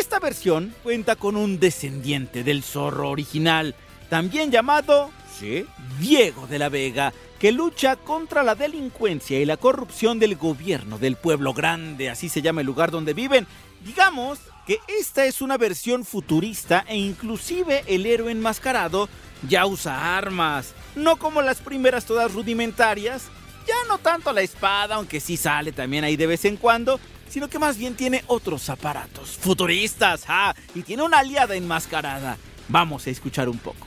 esta 0.00 0.18
versión 0.18 0.74
cuenta 0.82 1.14
con 1.14 1.36
un 1.36 1.60
descendiente 1.60 2.42
del 2.42 2.64
zorro 2.64 3.10
original, 3.10 3.76
también 4.10 4.50
llamado, 4.50 5.10
sí, 5.38 5.64
Diego 6.00 6.46
de 6.48 6.58
la 6.58 6.68
Vega, 6.68 7.12
que 7.44 7.52
lucha 7.52 7.96
contra 7.96 8.42
la 8.42 8.54
delincuencia 8.54 9.38
y 9.38 9.44
la 9.44 9.58
corrupción 9.58 10.18
del 10.18 10.34
gobierno 10.34 10.96
del 10.96 11.16
pueblo 11.16 11.52
grande, 11.52 12.08
así 12.08 12.30
se 12.30 12.40
llama 12.40 12.62
el 12.62 12.66
lugar 12.66 12.90
donde 12.90 13.12
viven. 13.12 13.46
Digamos 13.84 14.38
que 14.66 14.78
esta 14.88 15.26
es 15.26 15.42
una 15.42 15.58
versión 15.58 16.06
futurista 16.06 16.86
e 16.88 16.96
inclusive 16.96 17.84
el 17.86 18.06
héroe 18.06 18.32
enmascarado 18.32 19.10
ya 19.46 19.66
usa 19.66 20.16
armas, 20.16 20.72
no 20.96 21.16
como 21.16 21.42
las 21.42 21.58
primeras 21.58 22.06
todas 22.06 22.32
rudimentarias, 22.32 23.24
ya 23.68 23.74
no 23.88 23.98
tanto 23.98 24.32
la 24.32 24.40
espada, 24.40 24.94
aunque 24.94 25.20
sí 25.20 25.36
sale 25.36 25.72
también 25.72 26.02
ahí 26.02 26.16
de 26.16 26.26
vez 26.26 26.46
en 26.46 26.56
cuando, 26.56 26.98
sino 27.28 27.50
que 27.50 27.58
más 27.58 27.76
bien 27.76 27.94
tiene 27.94 28.24
otros 28.26 28.70
aparatos 28.70 29.36
futuristas, 29.36 30.24
ah, 30.28 30.54
y 30.74 30.80
tiene 30.80 31.02
una 31.02 31.18
aliada 31.18 31.56
enmascarada. 31.56 32.38
Vamos 32.68 33.06
a 33.06 33.10
escuchar 33.10 33.50
un 33.50 33.58
poco. 33.58 33.86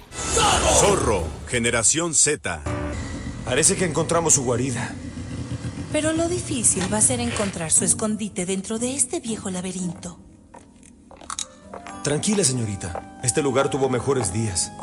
Zorro, 0.80 1.26
generación 1.48 2.14
Z. 2.14 2.62
Parece 3.48 3.78
que 3.78 3.86
encontramos 3.86 4.34
su 4.34 4.44
guarida. 4.44 4.94
Pero 5.94 6.12
lo 6.12 6.28
difícil 6.28 6.84
va 6.92 6.98
a 6.98 7.02
ser 7.02 7.22
encontrar 7.22 7.72
su 7.72 7.86
escondite 7.86 8.46
dentro 8.46 8.78
de 8.78 8.94
este 8.94 9.22
viejo 9.22 9.50
laberinto. 9.50 10.20
Tranquila, 12.04 12.44
señorita. 12.44 13.22
Este 13.24 13.42
lugar 13.42 13.70
tuvo 13.70 13.88
mejores 13.88 14.34
días. 14.34 14.74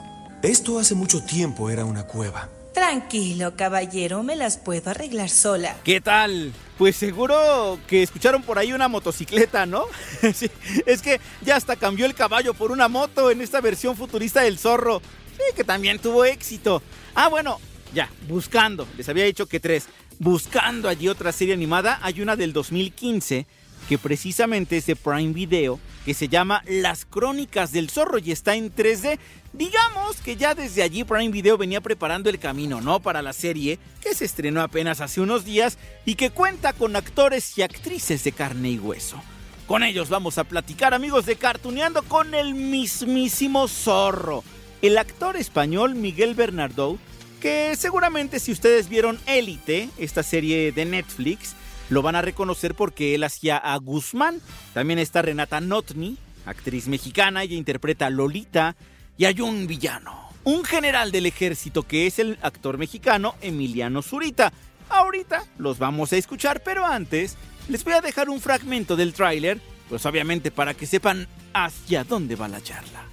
Esto 0.42 0.78
hace 0.78 0.94
mucho 0.94 1.22
tiempo 1.22 1.68
era 1.68 1.84
una 1.84 2.04
cueva. 2.06 2.48
Tranquilo, 2.72 3.54
caballero, 3.54 4.22
me 4.22 4.34
las 4.34 4.56
puedo 4.56 4.90
arreglar 4.90 5.28
sola. 5.28 5.76
¿Qué 5.84 6.00
tal? 6.00 6.54
Pues 6.78 6.96
seguro 6.96 7.78
que 7.86 8.02
escucharon 8.02 8.42
por 8.42 8.58
ahí 8.58 8.72
una 8.72 8.88
motocicleta, 8.88 9.66
¿no? 9.66 9.84
sí, 10.34 10.50
es 10.86 11.02
que 11.02 11.20
ya 11.42 11.56
hasta 11.56 11.76
cambió 11.76 12.06
el 12.06 12.14
caballo 12.14 12.54
por 12.54 12.72
una 12.72 12.88
moto 12.88 13.30
en 13.30 13.42
esta 13.42 13.60
versión 13.60 13.94
futurista 13.94 14.40
del 14.40 14.58
zorro. 14.58 15.02
Sí, 15.36 15.42
que 15.54 15.64
también 15.64 15.98
tuvo 15.98 16.24
éxito. 16.24 16.82
Ah, 17.14 17.28
bueno, 17.28 17.60
ya, 17.92 18.08
buscando. 18.28 18.86
Les 18.96 19.08
había 19.08 19.24
dicho 19.24 19.46
que 19.46 19.60
tres. 19.60 19.86
Buscando 20.18 20.88
allí 20.88 21.08
otra 21.08 21.32
serie 21.32 21.54
animada, 21.54 21.98
hay 22.02 22.20
una 22.20 22.36
del 22.36 22.52
2015 22.52 23.46
que 23.88 23.98
precisamente 23.98 24.76
es 24.78 24.86
de 24.86 24.96
Prime 24.96 25.32
Video, 25.32 25.78
que 26.04 26.14
se 26.14 26.28
llama 26.28 26.62
Las 26.66 27.04
Crónicas 27.04 27.72
del 27.72 27.90
Zorro 27.90 28.18
y 28.18 28.32
está 28.32 28.54
en 28.54 28.74
3D. 28.74 29.18
Digamos 29.52 30.16
que 30.24 30.36
ya 30.36 30.54
desde 30.54 30.82
allí 30.82 31.04
Prime 31.04 31.28
Video 31.30 31.58
venía 31.58 31.80
preparando 31.80 32.30
el 32.30 32.38
camino, 32.38 32.80
¿no? 32.80 33.00
Para 33.00 33.22
la 33.22 33.32
serie, 33.32 33.78
que 34.00 34.14
se 34.14 34.24
estrenó 34.24 34.62
apenas 34.62 35.00
hace 35.00 35.20
unos 35.20 35.44
días 35.44 35.78
y 36.04 36.14
que 36.14 36.30
cuenta 36.30 36.72
con 36.72 36.96
actores 36.96 37.56
y 37.58 37.62
actrices 37.62 38.24
de 38.24 38.32
carne 38.32 38.70
y 38.70 38.78
hueso. 38.78 39.20
Con 39.66 39.82
ellos 39.82 40.08
vamos 40.08 40.38
a 40.38 40.44
platicar, 40.44 40.92
amigos 40.92 41.24
de 41.26 41.36
Cartuneando, 41.36 42.02
con 42.02 42.34
el 42.34 42.54
mismísimo 42.54 43.68
Zorro. 43.68 44.44
El 44.82 44.98
actor 44.98 45.36
español 45.36 45.94
Miguel 45.94 46.34
Bernardo, 46.34 46.98
que 47.44 47.76
seguramente 47.76 48.40
si 48.40 48.52
ustedes 48.52 48.88
vieron 48.88 49.20
Élite, 49.26 49.90
esta 49.98 50.22
serie 50.22 50.72
de 50.72 50.86
Netflix, 50.86 51.54
lo 51.90 52.00
van 52.00 52.16
a 52.16 52.22
reconocer 52.22 52.74
porque 52.74 53.14
él 53.14 53.22
hacía 53.22 53.58
a 53.58 53.76
Guzmán. 53.76 54.40
También 54.72 54.98
está 54.98 55.20
Renata 55.20 55.60
Notni, 55.60 56.16
actriz 56.46 56.88
mexicana, 56.88 57.42
ella 57.42 57.54
interpreta 57.54 58.06
a 58.06 58.10
Lolita. 58.10 58.76
Y 59.18 59.26
hay 59.26 59.42
un 59.42 59.66
villano, 59.66 60.26
un 60.44 60.64
general 60.64 61.12
del 61.12 61.26
ejército 61.26 61.82
que 61.82 62.06
es 62.06 62.18
el 62.18 62.38
actor 62.40 62.78
mexicano 62.78 63.34
Emiliano 63.42 64.00
Zurita. 64.00 64.50
Ahorita 64.88 65.44
los 65.58 65.78
vamos 65.78 66.14
a 66.14 66.16
escuchar, 66.16 66.62
pero 66.62 66.86
antes 66.86 67.36
les 67.68 67.84
voy 67.84 67.92
a 67.92 68.00
dejar 68.00 68.30
un 68.30 68.40
fragmento 68.40 68.96
del 68.96 69.12
tráiler, 69.12 69.60
pues 69.90 70.06
obviamente 70.06 70.50
para 70.50 70.72
que 70.72 70.86
sepan 70.86 71.28
hacia 71.52 72.04
dónde 72.04 72.36
va 72.36 72.48
la 72.48 72.62
charla. 72.62 73.04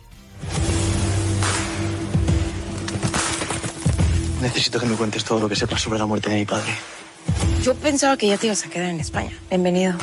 Necesito 4.42 4.80
que 4.80 4.88
me 4.88 4.96
cuentes 4.96 5.24
todo 5.24 5.40
lo 5.40 5.48
que 5.48 5.56
sepas 5.56 5.82
sobre 5.82 6.00
la 6.00 6.06
muerte 6.06 6.30
de 6.30 6.38
mi 6.38 6.46
padre. 6.46 6.72
Yo 7.64 7.76
pensaba 7.76 8.18
que 8.18 8.28
ya 8.28 8.38
te 8.38 8.48
ibas 8.48 8.66
a 8.66 8.70
quedar 8.70 8.90
en 8.90 9.00
España. 9.00 9.32
Bienvenido. 9.50 9.94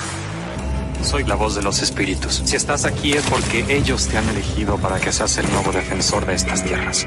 Soy 1.02 1.24
la 1.24 1.34
voz 1.34 1.56
de 1.56 1.62
los 1.62 1.82
espíritus. 1.82 2.42
Si 2.44 2.56
estás 2.56 2.84
aquí 2.84 3.12
es 3.12 3.24
porque 3.26 3.64
ellos 3.68 4.06
te 4.08 4.18
han 4.18 4.28
elegido 4.28 4.78
para 4.78 5.00
que 5.00 5.12
seas 5.12 5.36
el 5.38 5.50
nuevo 5.50 5.72
defensor 5.72 6.24
de 6.26 6.34
estas 6.34 6.64
tierras. 6.64 7.06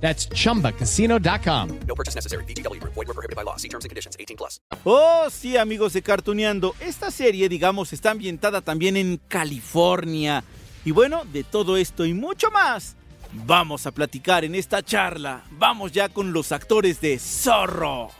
That's 0.00 0.28
chumbacasino.com. 0.28 1.80
No 1.86 1.94
purchase 1.94 2.14
necessary. 2.14 2.44
BGW. 2.44 2.80
Void 2.82 3.08
were 3.08 3.14
prohibited 3.14 3.36
by 3.36 3.42
law. 3.44 3.56
See 3.56 3.68
terms 3.68 3.84
and 3.84 3.90
conditions 3.90 4.16
18 4.18 4.36
plus. 4.38 4.60
Oh, 4.84 5.28
sí, 5.30 5.56
amigos 5.56 5.92
de 5.92 6.02
Cartuneando. 6.02 6.74
Esta 6.80 7.10
serie, 7.10 7.48
digamos, 7.48 7.92
está 7.92 8.12
ambientada 8.12 8.60
también 8.60 8.96
en 8.96 9.20
California. 9.28 10.44
Y 10.84 10.92
bueno, 10.92 11.24
de 11.24 11.44
todo 11.44 11.76
esto 11.76 12.06
y 12.06 12.14
mucho 12.14 12.50
más, 12.50 12.96
vamos 13.32 13.86
a 13.86 13.92
platicar 13.92 14.44
en 14.44 14.54
esta 14.54 14.82
charla. 14.82 15.44
Vamos 15.50 15.92
ya 15.92 16.08
con 16.08 16.32
los 16.32 16.52
actores 16.52 17.00
de 17.00 17.18
Zorro. 17.18 18.10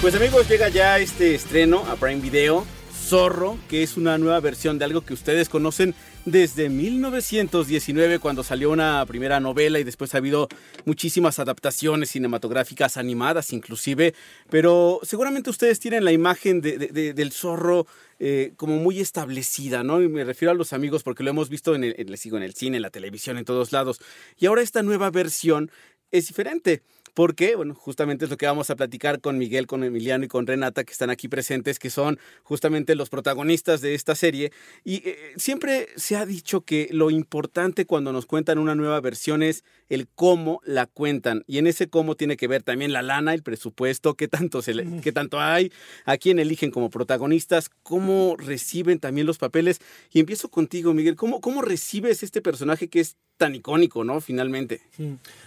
Pues 0.00 0.14
amigos, 0.14 0.48
llega 0.48 0.68
ya 0.68 0.98
este 0.98 1.34
estreno 1.34 1.84
a 1.90 1.96
Prime 1.96 2.20
Video. 2.20 2.66
Zorro, 3.06 3.56
que 3.68 3.84
es 3.84 3.96
una 3.96 4.18
nueva 4.18 4.40
versión 4.40 4.80
de 4.80 4.84
algo 4.84 5.02
que 5.02 5.14
ustedes 5.14 5.48
conocen 5.48 5.94
desde 6.24 6.68
1919 6.68 8.18
cuando 8.18 8.42
salió 8.42 8.72
una 8.72 9.06
primera 9.06 9.38
novela 9.38 9.78
y 9.78 9.84
después 9.84 10.12
ha 10.12 10.18
habido 10.18 10.48
muchísimas 10.86 11.38
adaptaciones 11.38 12.10
cinematográficas 12.10 12.96
animadas 12.96 13.52
inclusive, 13.52 14.12
pero 14.50 14.98
seguramente 15.04 15.50
ustedes 15.50 15.78
tienen 15.78 16.04
la 16.04 16.10
imagen 16.10 16.60
de, 16.60 16.78
de, 16.78 17.14
del 17.14 17.30
zorro 17.30 17.86
eh, 18.18 18.54
como 18.56 18.78
muy 18.78 18.98
establecida, 18.98 19.84
¿no? 19.84 20.02
Y 20.02 20.08
me 20.08 20.24
refiero 20.24 20.50
a 20.50 20.54
los 20.54 20.72
amigos 20.72 21.04
porque 21.04 21.22
lo 21.22 21.30
hemos 21.30 21.48
visto 21.48 21.76
en 21.76 21.84
el, 21.84 21.94
les 22.08 22.22
digo, 22.24 22.36
en 22.36 22.42
el 22.42 22.54
cine, 22.54 22.78
en 22.78 22.82
la 22.82 22.90
televisión, 22.90 23.38
en 23.38 23.44
todos 23.44 23.70
lados. 23.70 24.00
Y 24.36 24.46
ahora 24.46 24.62
esta 24.62 24.82
nueva 24.82 25.12
versión 25.12 25.70
es 26.10 26.26
diferente 26.26 26.82
porque, 27.16 27.56
bueno, 27.56 27.74
justamente 27.74 28.26
es 28.26 28.30
lo 28.30 28.36
que 28.36 28.44
vamos 28.44 28.68
a 28.68 28.76
platicar 28.76 29.22
con 29.22 29.38
Miguel, 29.38 29.66
con 29.66 29.82
Emiliano 29.82 30.26
y 30.26 30.28
con 30.28 30.46
Renata, 30.46 30.84
que 30.84 30.92
están 30.92 31.08
aquí 31.08 31.28
presentes, 31.28 31.78
que 31.78 31.88
son 31.88 32.18
justamente 32.42 32.94
los 32.94 33.08
protagonistas 33.08 33.80
de 33.80 33.94
esta 33.94 34.14
serie. 34.14 34.52
Y 34.84 34.96
eh, 34.96 35.32
siempre 35.36 35.88
se 35.96 36.16
ha 36.16 36.26
dicho 36.26 36.60
que 36.60 36.90
lo 36.92 37.10
importante 37.10 37.86
cuando 37.86 38.12
nos 38.12 38.26
cuentan 38.26 38.58
una 38.58 38.74
nueva 38.74 39.00
versión 39.00 39.42
es 39.42 39.64
el 39.88 40.08
cómo 40.14 40.60
la 40.66 40.84
cuentan. 40.84 41.42
Y 41.46 41.56
en 41.56 41.66
ese 41.66 41.88
cómo 41.88 42.16
tiene 42.16 42.36
que 42.36 42.48
ver 42.48 42.62
también 42.62 42.92
la 42.92 43.00
lana, 43.00 43.32
el 43.32 43.42
presupuesto, 43.42 44.12
qué 44.12 44.28
tanto, 44.28 44.60
se 44.60 44.74
qué 45.02 45.10
tanto 45.10 45.40
hay, 45.40 45.72
a 46.04 46.18
quién 46.18 46.38
eligen 46.38 46.70
como 46.70 46.90
protagonistas, 46.90 47.70
cómo 47.82 48.36
reciben 48.36 48.98
también 48.98 49.26
los 49.26 49.38
papeles. 49.38 49.80
Y 50.12 50.20
empiezo 50.20 50.50
contigo, 50.50 50.92
Miguel, 50.92 51.16
¿cómo, 51.16 51.40
cómo 51.40 51.62
recibes 51.62 52.22
este 52.22 52.42
personaje 52.42 52.88
que 52.88 53.00
es 53.00 53.16
tan 53.36 53.54
icónico, 53.54 54.04
¿no? 54.04 54.20
Finalmente. 54.20 54.80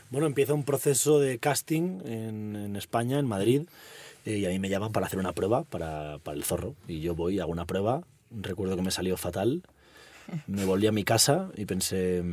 Bueno, 0.09 0.27
empieza 0.27 0.53
un 0.53 0.63
proceso 0.63 1.19
de 1.19 1.39
casting 1.39 1.99
en, 2.05 2.75
España, 2.75 3.19
en 3.19 3.27
Madrid, 3.27 3.63
eh, 4.25 4.37
y 4.37 4.45
a 4.45 4.49
mí 4.49 4.59
me 4.59 4.69
llaman 4.69 4.91
para 4.91 5.07
hacer 5.07 5.19
una 5.19 5.33
prueba 5.33 5.63
para, 5.63 6.19
para 6.19 6.37
el 6.37 6.43
zorro. 6.43 6.75
Y 6.87 7.01
yo 7.01 7.15
voy, 7.15 7.39
hago 7.39 7.51
una 7.51 7.65
prueba, 7.65 8.03
recuerdo 8.31 8.75
que 8.75 8.81
me 8.81 8.91
salió 8.91 9.17
fatal, 9.17 9.63
me 10.47 10.65
volví 10.65 10.87
a 10.87 10.91
mi 10.91 11.03
casa 11.03 11.49
y 11.55 11.65
pensé, 11.65 12.23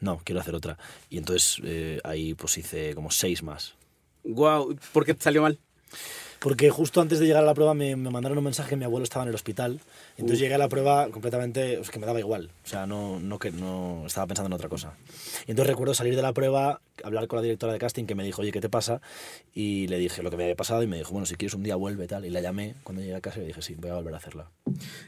no, 0.00 0.20
quiero 0.24 0.40
hacer 0.40 0.54
otra. 0.54 0.78
Y 1.10 1.18
entonces 1.18 1.60
eh, 1.64 2.00
ahí 2.04 2.34
pues 2.34 2.58
hice 2.58 2.94
como 2.94 3.10
seis 3.10 3.42
más. 3.42 3.74
Guau, 4.22 4.76
¿por 4.92 5.04
qué 5.04 5.14
te 5.14 5.22
salió 5.22 5.42
mal? 5.42 5.58
Porque 6.38 6.70
justo 6.70 7.00
antes 7.00 7.20
de 7.20 7.26
llegar 7.26 7.42
a 7.42 7.46
la 7.46 7.54
prueba 7.54 7.74
me, 7.74 7.96
me 7.96 8.10
mandaron 8.10 8.38
un 8.38 8.44
mensaje 8.44 8.76
mi 8.76 8.84
abuelo 8.84 9.04
estaba 9.04 9.24
en 9.24 9.30
el 9.30 9.34
hospital. 9.34 9.80
Entonces 10.16 10.38
llegué 10.38 10.54
a 10.54 10.58
la 10.58 10.68
prueba 10.68 11.08
completamente, 11.08 11.80
es 11.80 11.90
que 11.90 11.98
me 11.98 12.06
daba 12.06 12.20
igual. 12.20 12.50
O 12.64 12.68
sea, 12.68 12.86
no, 12.86 13.18
no, 13.18 13.38
que, 13.40 13.50
no 13.50 14.04
estaba 14.06 14.28
pensando 14.28 14.46
en 14.46 14.52
otra 14.52 14.68
cosa. 14.68 14.94
Y 15.46 15.50
entonces 15.50 15.72
recuerdo 15.72 15.92
salir 15.92 16.14
de 16.14 16.22
la 16.22 16.32
prueba, 16.32 16.80
hablar 17.02 17.26
con 17.26 17.38
la 17.38 17.42
directora 17.42 17.72
de 17.72 17.80
casting 17.80 18.04
que 18.04 18.14
me 18.14 18.22
dijo, 18.22 18.42
oye, 18.42 18.52
¿qué 18.52 18.60
te 18.60 18.68
pasa? 18.68 19.00
Y 19.54 19.88
le 19.88 19.98
dije 19.98 20.22
lo 20.22 20.30
que 20.30 20.36
me 20.36 20.44
había 20.44 20.54
pasado 20.54 20.84
y 20.84 20.86
me 20.86 20.98
dijo, 20.98 21.10
bueno, 21.10 21.26
si 21.26 21.34
quieres 21.34 21.54
un 21.54 21.64
día 21.64 21.74
vuelve 21.74 22.06
tal. 22.06 22.24
Y 22.24 22.30
la 22.30 22.40
llamé 22.40 22.76
cuando 22.84 23.02
llegué 23.02 23.16
a 23.16 23.20
casa 23.20 23.38
y 23.38 23.40
le 23.40 23.46
dije, 23.48 23.60
sí, 23.60 23.74
voy 23.76 23.90
a 23.90 23.94
volver 23.94 24.14
a 24.14 24.18
hacerla. 24.18 24.50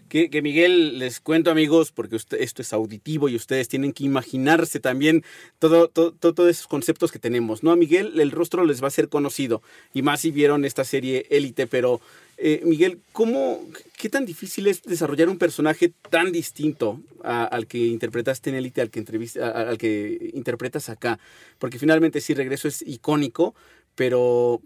Que, 0.08 0.28
que 0.28 0.42
Miguel, 0.42 0.98
les 0.98 1.20
cuento 1.20 1.52
amigos, 1.52 1.92
porque 1.92 2.16
usted, 2.16 2.40
esto 2.40 2.62
es 2.62 2.72
auditivo 2.72 3.28
y 3.28 3.36
ustedes 3.36 3.68
tienen 3.68 3.92
que 3.92 4.02
imaginarse 4.02 4.80
también 4.80 5.22
todo, 5.60 5.86
todo, 5.88 6.12
todos 6.12 6.50
esos 6.50 6.66
conceptos 6.66 7.12
que 7.12 7.20
tenemos. 7.20 7.62
¿no? 7.62 7.70
A 7.70 7.76
Miguel 7.76 8.18
el 8.18 8.32
rostro 8.32 8.64
les 8.64 8.82
va 8.82 8.88
a 8.88 8.90
ser 8.90 9.08
conocido. 9.08 9.62
Y 9.94 10.02
más 10.02 10.22
si 10.22 10.32
vieron 10.32 10.64
esta 10.64 10.84
serie 10.84 11.26
Élite, 11.30 11.68
pero 11.68 12.00
eh, 12.38 12.60
Miguel, 12.64 13.00
¿cómo, 13.12 13.60
¿qué 13.96 14.08
tan 14.08 14.26
difícil 14.26 14.66
es 14.66 14.82
desarrollar 14.82 15.28
un 15.28 15.38
personaje 15.38 15.92
tan 16.10 16.32
distinto 16.32 17.00
al 17.22 17.66
que 17.66 17.78
interpretaste 17.78 18.50
en 18.50 18.56
Élite, 18.56 18.82
al, 18.82 18.90
que 18.90 19.04
al 19.40 19.78
que 19.78 20.30
interpretas 20.34 20.88
acá? 20.88 21.18
Porque 21.58 21.78
finalmente 21.78 22.20
sí, 22.20 22.34
Regreso 22.34 22.68
es 22.68 22.82
icónico, 22.82 23.54
pero 23.94 24.60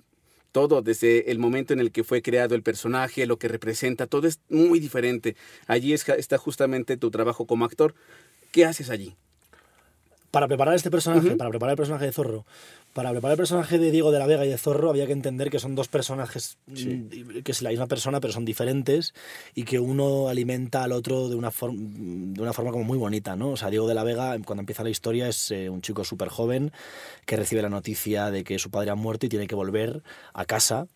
todo, 0.53 0.83
desde 0.83 1.31
el 1.31 1.39
momento 1.39 1.73
en 1.73 1.81
el 1.81 1.93
que 1.93 2.03
fue 2.03 2.23
creado 2.23 2.55
el 2.55 2.63
personaje, 2.63 3.27
lo 3.27 3.39
que 3.39 3.49
representa, 3.49 4.07
todo 4.07 4.27
es 4.27 4.41
muy 4.49 4.81
diferente. 4.81 5.37
Allí 5.67 5.93
está 5.93 6.39
justamente 6.39 6.97
tu 6.97 7.11
trabajo 7.11 7.47
como 7.47 7.65
actor. 7.65 7.95
¿Qué 8.51 8.65
haces 8.65 8.91
allí? 8.91 9.15
Para 10.31 10.47
preparar 10.47 10.75
este 10.75 10.91
personaje, 10.91 11.37
para 11.37 11.51
preparar 11.51 11.73
el 11.73 11.77
personaje 11.77 12.07
de 12.07 12.13
Zorro, 12.13 12.47
para 12.93 13.11
preparar 13.13 13.33
el 13.35 13.39
personaje 13.39 13.79
de 13.79 13.91
Diego 13.91 14.11
de 14.11 14.19
la 14.19 14.27
Vega 14.27 14.45
y 14.45 14.49
de 14.49 14.59
Zorro 14.59 14.91
había 14.91 15.07
que 15.07 15.13
entender 15.13 15.51
que 15.51 15.59
son 15.59 15.75
dos 15.75 15.89
personajes, 15.89 16.59
mm, 16.67 17.43
que 17.45 17.53
es 17.53 17.63
la 17.63 17.71
misma 17.71 17.87
persona, 17.87 18.21
pero 18.21 18.33
son 18.33 18.45
diferentes 18.45 19.15
y 19.55 19.63
que 19.65 19.79
uno 19.79 20.29
alimenta 20.29 20.83
al 20.83 20.93
otro 20.93 21.29
de 21.29 21.37
una, 21.37 21.51
de 21.51 22.43
una 22.43 22.53
forma 22.53 22.73
como 22.73 22.85
muy 22.85 22.99
bonita, 22.99 23.37
¿no? 23.37 23.51
O 23.51 23.57
sea, 23.57 23.71
Diego 23.71 23.87
de 23.87 23.95
la 23.95 24.03
Vega, 24.03 24.37
cuando 24.45 24.61
empieza 24.61 24.83
la 24.83 24.91
historia, 24.91 25.29
es 25.29 25.51
eh, 25.51 25.71
un 25.71 25.83
chico 25.83 26.05
súper 26.05 26.29
joven 26.29 26.73
que 27.27 27.37
recibe 27.37 27.63
la 27.63 27.69
noticia 27.69 28.31
de 28.31 28.43
que 28.43 28.59
su 28.59 28.71
padre 28.71 28.91
ha 28.91 28.97
muerto 28.97 29.27
y 29.27 29.29
tiene 29.29 29.47
que 29.47 29.55
volver 29.55 30.03
a 30.35 30.45
casa 30.45 30.89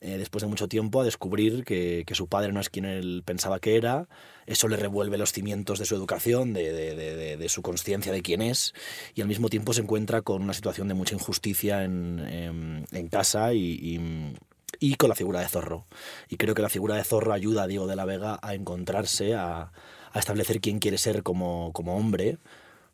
eh, 0.00 0.16
después 0.16 0.42
de 0.42 0.48
mucho 0.48 0.68
tiempo 0.68 1.00
a 1.00 1.04
descubrir 1.04 1.64
que, 1.64 2.04
que, 2.06 2.14
su 2.14 2.28
padre 2.28 2.52
no 2.52 2.60
es 2.60 2.70
quien 2.70 2.84
él 2.84 3.22
pensaba 3.24 3.58
que 3.58 3.76
era. 3.76 4.08
Eso 4.46 4.68
le 4.68 4.76
revuelve 4.76 5.18
los 5.18 5.32
cimientos 5.32 5.80
de 5.80 5.86
su 5.86 5.96
educación, 5.96 6.54
de, 6.54 6.72
de, 6.72 6.94
de, 6.94 7.36
de 7.36 7.48
su 7.48 7.62
conciencia 7.62 8.12
de 8.12 8.22
quién 8.22 8.40
es, 8.40 8.74
y 9.14 9.22
al 9.22 9.28
mismo 9.28 9.48
tiempo 9.48 9.72
se 9.72 9.80
encuentra 9.80 10.22
con 10.22 10.42
una 10.42 10.54
situación 10.54 10.86
de 10.86 10.94
mucha 10.94 11.14
injusticia 11.14 11.82
en, 11.82 12.20
en, 12.20 12.86
en 12.92 13.08
casa 13.08 13.52
y, 13.54 13.58
y, 13.58 14.34
y, 14.78 14.94
con 14.94 15.08
la 15.08 15.16
figura 15.16 15.40
de 15.40 15.48
Zorro. 15.48 15.86
Y 16.28 16.36
creo 16.36 16.54
que 16.54 16.62
la 16.62 16.68
figura 16.68 16.94
de 16.94 17.04
Zorro 17.04 17.32
ayuda 17.32 17.64
a 17.64 17.66
Diego 17.66 17.88
de 17.88 17.96
la 17.96 18.04
Vega 18.04 18.38
a 18.40 18.54
encontrarse, 18.54 19.34
a, 19.34 19.72
a 20.12 20.18
establecer 20.18 20.60
quién 20.60 20.78
quiere 20.78 20.98
ser 20.98 21.22
como, 21.24 21.72
como 21.72 21.96
hombre 21.96 22.38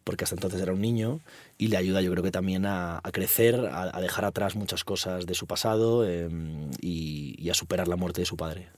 porque 0.04 0.24
hasta 0.24 0.36
entonces 0.36 0.60
era 0.60 0.72
un 0.72 0.80
niño, 0.80 1.20
y 1.58 1.68
le 1.68 1.76
ayuda 1.76 2.02
yo 2.02 2.10
creo 2.12 2.22
que 2.22 2.30
también 2.30 2.66
a, 2.66 3.00
crecer, 3.12 3.56
a, 3.72 4.00
dejar 4.00 4.24
atrás 4.24 4.54
muchas 4.54 4.84
cosas 4.84 5.26
de 5.26 5.34
su 5.34 5.46
pasado 5.46 6.06
y, 6.06 7.34
y, 7.38 7.50
a 7.50 7.54
superar 7.54 7.88
la 7.88 7.96
muerte 7.96 8.20
de 8.20 8.26
su 8.26 8.36
padre. 8.36 8.68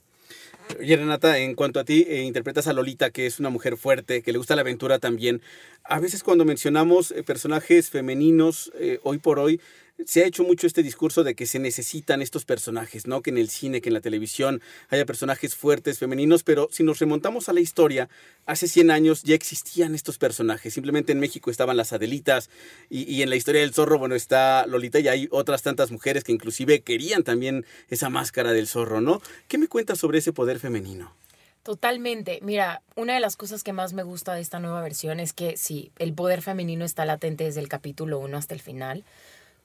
Oye, 0.81 0.97
Renata, 0.97 1.39
en 1.39 1.55
cuanto 1.55 1.79
a 1.79 1.85
ti, 1.85 2.05
eh, 2.09 2.23
interpretas 2.23 2.67
a 2.67 2.73
Lolita, 2.73 3.11
que 3.11 3.27
es 3.27 3.39
una 3.39 3.51
mujer 3.51 3.77
fuerte, 3.77 4.23
que 4.23 4.33
le 4.33 4.39
gusta 4.39 4.57
la 4.57 4.63
aventura 4.63 4.99
también. 4.99 5.41
A 5.85 6.01
veces 6.01 6.23
cuando 6.23 6.45
mencionamos 6.45 7.13
eh, 7.13 7.23
personajes 7.23 7.89
femeninos, 7.89 8.73
eh, 8.79 8.99
hoy 9.05 9.19
por 9.19 9.39
hoy, 9.39 9.61
se 10.05 10.23
ha 10.23 10.27
hecho 10.27 10.45
mucho 10.45 10.67
este 10.67 10.83
discurso 10.83 11.25
de 11.25 11.35
que 11.35 11.47
se 11.47 11.59
necesitan 11.59 12.21
estos 12.21 12.45
personajes, 12.45 13.07
¿no? 13.07 13.23
Que 13.23 13.31
en 13.31 13.39
el 13.39 13.49
cine, 13.49 13.81
que 13.81 13.89
en 13.89 13.95
la 13.95 14.01
televisión 14.01 14.61
haya 14.89 15.07
personajes 15.07 15.55
fuertes, 15.55 15.99
femeninos, 15.99 16.43
pero 16.43 16.69
si 16.71 16.83
nos 16.83 16.99
remontamos 16.99 17.49
a 17.49 17.53
la 17.53 17.61
historia, 17.61 18.09
hace 18.45 18.69
100 18.69 18.91
años 18.91 19.23
ya 19.23 19.35
existían 19.35 19.95
estos 19.95 20.19
personajes. 20.19 20.75
Simplemente 20.75 21.13
en 21.13 21.21
México 21.21 21.51
estaban 21.51 21.77
las 21.77 21.93
Adelitas 21.93 22.51
y, 22.91 23.23
en 23.23 23.31
la 23.31 23.37
historia 23.37 23.63
del 23.63 23.73
zorro, 23.73 23.99
bueno, 23.99 24.15
está 24.15 24.67
Lolita 24.67 25.01
y 25.01 25.09
hay 25.09 25.29
otras 25.31 25.63
tantas 25.63 25.91
mujeres 25.91 26.25
que 26.25 26.33
inclusive 26.33 26.83
querían 26.83 27.23
también 27.23 27.65
esa 27.89 28.11
máscara 28.11 28.53
del 28.53 28.69
zorro, 28.69 29.01
¿no? 29.01 29.23
¿Qué 29.49 29.57
me 29.57 29.69
cuentas 29.69 29.99
sobre 29.99 30.19
ese 30.19 30.33
poder 30.33 30.59
femenino? 30.59 31.15
Totalmente. 31.63 32.39
Mira, 32.43 32.83
una 32.95 33.15
de 33.15 33.21
las 33.21 33.35
cosas 33.35 33.65
que 33.65 33.73
más 33.73 33.93
me 33.93 34.05
gusta 34.05 34.35
de 34.35 34.41
esta 34.41 34.61
nueva 34.61 34.83
versión 34.83 35.19
es 35.19 35.33
que 35.33 35.57
sí, 35.57 35.91
el 35.99 36.13
poder 36.13 36.41
femenino 36.41 36.85
está 36.85 37.05
latente 37.05 37.43
desde 37.43 37.59
el 37.59 37.69
capítulo 37.69 38.21
1 38.21 38.37
hasta 38.37 38.55
el 38.55 38.61
final 38.61 39.05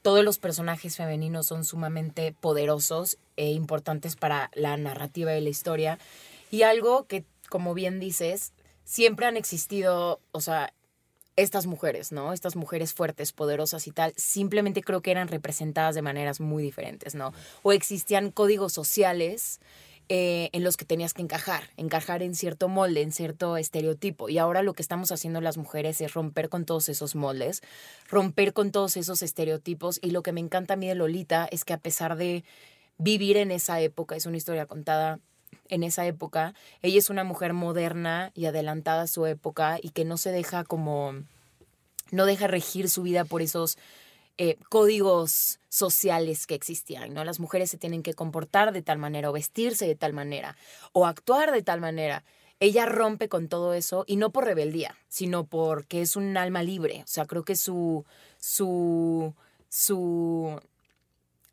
todos 0.01 0.23
los 0.23 0.39
personajes 0.39 0.97
femeninos 0.97 1.45
son 1.45 1.63
sumamente 1.63 2.33
poderosos 2.39 3.17
e 3.35 3.51
importantes 3.51 4.15
para 4.15 4.49
la 4.53 4.77
narrativa 4.77 5.31
de 5.31 5.41
la 5.41 5.49
historia. 5.49 5.99
Y 6.49 6.63
algo 6.63 7.05
que, 7.07 7.25
como 7.49 7.73
bien 7.73 7.99
dices, 7.99 8.53
siempre 8.83 9.25
han 9.25 9.37
existido, 9.37 10.19
o 10.31 10.41
sea, 10.41 10.73
estas 11.35 11.65
mujeres, 11.65 12.11
¿no? 12.11 12.33
Estas 12.33 12.55
mujeres 12.55 12.93
fuertes, 12.93 13.31
poderosas 13.31 13.87
y 13.87 13.91
tal, 13.91 14.13
simplemente 14.17 14.81
creo 14.81 15.01
que 15.01 15.11
eran 15.11 15.27
representadas 15.27 15.95
de 15.95 16.01
maneras 16.01 16.39
muy 16.39 16.61
diferentes, 16.61 17.15
¿no? 17.15 17.33
O 17.63 17.71
existían 17.71 18.31
códigos 18.31 18.73
sociales 18.73 19.59
eh, 20.13 20.49
en 20.51 20.65
los 20.65 20.75
que 20.75 20.83
tenías 20.83 21.13
que 21.13 21.21
encajar, 21.21 21.69
encajar 21.77 22.21
en 22.21 22.35
cierto 22.35 22.67
molde, 22.67 23.01
en 23.01 23.13
cierto 23.13 23.55
estereotipo. 23.55 24.27
Y 24.27 24.39
ahora 24.39 24.61
lo 24.61 24.73
que 24.73 24.81
estamos 24.81 25.09
haciendo 25.13 25.39
las 25.39 25.55
mujeres 25.55 26.01
es 26.01 26.13
romper 26.13 26.49
con 26.49 26.65
todos 26.65 26.89
esos 26.89 27.15
moldes, 27.15 27.61
romper 28.09 28.51
con 28.51 28.71
todos 28.71 28.97
esos 28.97 29.21
estereotipos. 29.21 29.99
Y 30.01 30.11
lo 30.11 30.21
que 30.21 30.33
me 30.33 30.41
encanta 30.41 30.73
a 30.73 30.75
mí 30.75 30.85
de 30.85 30.95
Lolita 30.95 31.47
es 31.49 31.63
que 31.63 31.71
a 31.71 31.77
pesar 31.77 32.17
de 32.17 32.43
vivir 32.97 33.37
en 33.37 33.51
esa 33.51 33.79
época, 33.79 34.17
es 34.17 34.25
una 34.25 34.35
historia 34.35 34.65
contada 34.65 35.21
en 35.69 35.81
esa 35.81 36.05
época, 36.05 36.55
ella 36.81 36.99
es 36.99 37.09
una 37.09 37.23
mujer 37.23 37.53
moderna 37.53 38.33
y 38.35 38.47
adelantada 38.47 39.03
a 39.03 39.07
su 39.07 39.25
época 39.27 39.79
y 39.81 39.91
que 39.91 40.03
no 40.03 40.17
se 40.17 40.33
deja 40.33 40.65
como, 40.65 41.13
no 42.11 42.25
deja 42.25 42.47
regir 42.47 42.89
su 42.89 43.03
vida 43.03 43.23
por 43.23 43.41
esos 43.41 43.77
eh, 44.37 44.57
códigos 44.69 45.59
sociales 45.69 46.47
que 46.47 46.55
existían, 46.55 47.13
¿no? 47.13 47.23
Las 47.23 47.39
mujeres 47.39 47.69
se 47.69 47.77
tienen 47.77 48.03
que 48.03 48.13
comportar 48.13 48.73
de 48.73 48.81
tal 48.81 48.97
manera 48.97 49.29
o 49.29 49.33
vestirse 49.33 49.87
de 49.87 49.95
tal 49.95 50.13
manera 50.13 50.57
o 50.93 51.05
actuar 51.05 51.51
de 51.51 51.61
tal 51.61 51.79
manera. 51.79 52.23
Ella 52.59 52.85
rompe 52.85 53.27
con 53.27 53.47
todo 53.47 53.73
eso 53.73 54.03
y 54.07 54.17
no 54.17 54.31
por 54.31 54.45
rebeldía, 54.45 54.95
sino 55.07 55.45
porque 55.45 56.01
es 56.01 56.15
un 56.15 56.37
alma 56.37 56.61
libre. 56.61 57.01
O 57.03 57.07
sea, 57.07 57.25
creo 57.25 57.43
que 57.43 57.55
su, 57.55 58.05
su, 58.37 59.33
su 59.67 60.61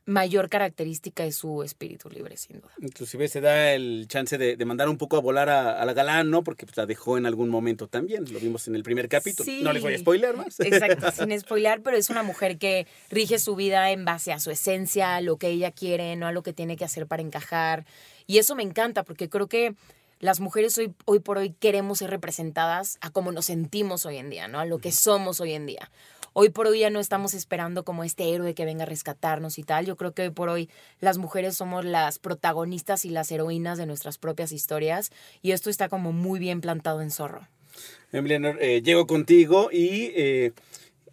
mayor 0.08 0.48
característica 0.48 1.26
es 1.26 1.36
su 1.36 1.62
espíritu 1.62 2.08
libre, 2.08 2.36
sin 2.38 2.60
duda. 2.60 2.70
Inclusive 2.80 3.28
se 3.28 3.42
da 3.42 3.74
el 3.74 4.06
chance 4.08 4.38
de, 4.38 4.56
de 4.56 4.64
mandar 4.64 4.88
un 4.88 4.96
poco 4.96 5.18
a 5.18 5.20
volar 5.20 5.50
a, 5.50 5.80
a, 5.80 5.84
la 5.84 5.92
galán, 5.92 6.30
¿no? 6.30 6.42
Porque 6.42 6.64
pues, 6.64 6.78
la 6.78 6.86
dejó 6.86 7.18
en 7.18 7.26
algún 7.26 7.50
momento 7.50 7.88
también, 7.88 8.24
lo 8.32 8.40
vimos 8.40 8.66
en 8.68 8.74
el 8.74 8.82
primer 8.82 9.10
capítulo. 9.10 9.44
Sí. 9.44 9.60
No 9.62 9.70
les 9.72 9.82
voy 9.82 9.94
a 9.94 9.98
spoiler 9.98 10.34
más. 10.34 10.58
Exacto, 10.60 11.10
sin 11.12 11.38
spoiler, 11.38 11.82
pero 11.82 11.98
es 11.98 12.08
una 12.08 12.22
mujer 12.22 12.56
que 12.56 12.86
rige 13.10 13.38
su 13.38 13.54
vida 13.54 13.90
en 13.90 14.06
base 14.06 14.32
a 14.32 14.40
su 14.40 14.50
esencia, 14.50 15.16
a 15.16 15.20
lo 15.20 15.36
que 15.36 15.48
ella 15.48 15.72
quiere, 15.72 16.16
no 16.16 16.26
a 16.26 16.32
lo 16.32 16.42
que 16.42 16.54
tiene 16.54 16.78
que 16.78 16.86
hacer 16.86 17.06
para 17.06 17.22
encajar. 17.22 17.84
Y 18.26 18.38
eso 18.38 18.54
me 18.54 18.62
encanta, 18.62 19.04
porque 19.04 19.28
creo 19.28 19.46
que 19.46 19.74
las 20.20 20.40
mujeres 20.40 20.76
hoy, 20.78 20.94
hoy 21.04 21.20
por 21.20 21.36
hoy 21.36 21.54
queremos 21.60 21.98
ser 21.98 22.08
representadas 22.08 22.96
a 23.02 23.10
cómo 23.10 23.30
nos 23.30 23.44
sentimos 23.44 24.06
hoy 24.06 24.16
en 24.16 24.30
día, 24.30 24.48
¿no? 24.48 24.58
A 24.58 24.64
lo 24.64 24.78
que 24.78 24.90
somos 24.90 25.40
hoy 25.42 25.52
en 25.52 25.66
día. 25.66 25.90
Hoy 26.40 26.50
por 26.50 26.68
hoy 26.68 26.78
ya 26.78 26.90
no 26.90 27.00
estamos 27.00 27.34
esperando 27.34 27.82
como 27.82 28.04
este 28.04 28.32
héroe 28.32 28.54
que 28.54 28.64
venga 28.64 28.84
a 28.84 28.86
rescatarnos 28.86 29.58
y 29.58 29.64
tal. 29.64 29.86
Yo 29.86 29.96
creo 29.96 30.12
que 30.14 30.22
hoy 30.22 30.30
por 30.30 30.48
hoy 30.48 30.70
las 31.00 31.18
mujeres 31.18 31.56
somos 31.56 31.84
las 31.84 32.20
protagonistas 32.20 33.04
y 33.04 33.10
las 33.10 33.32
heroínas 33.32 33.76
de 33.76 33.86
nuestras 33.86 34.18
propias 34.18 34.52
historias 34.52 35.10
y 35.42 35.50
esto 35.50 35.68
está 35.68 35.88
como 35.88 36.12
muy 36.12 36.38
bien 36.38 36.60
plantado 36.60 37.02
en 37.02 37.10
Zorro. 37.10 37.48
Emiliano, 38.12 38.50
eh, 38.60 38.82
llego 38.82 39.08
contigo 39.08 39.70
y 39.72 40.12
eh, 40.14 40.52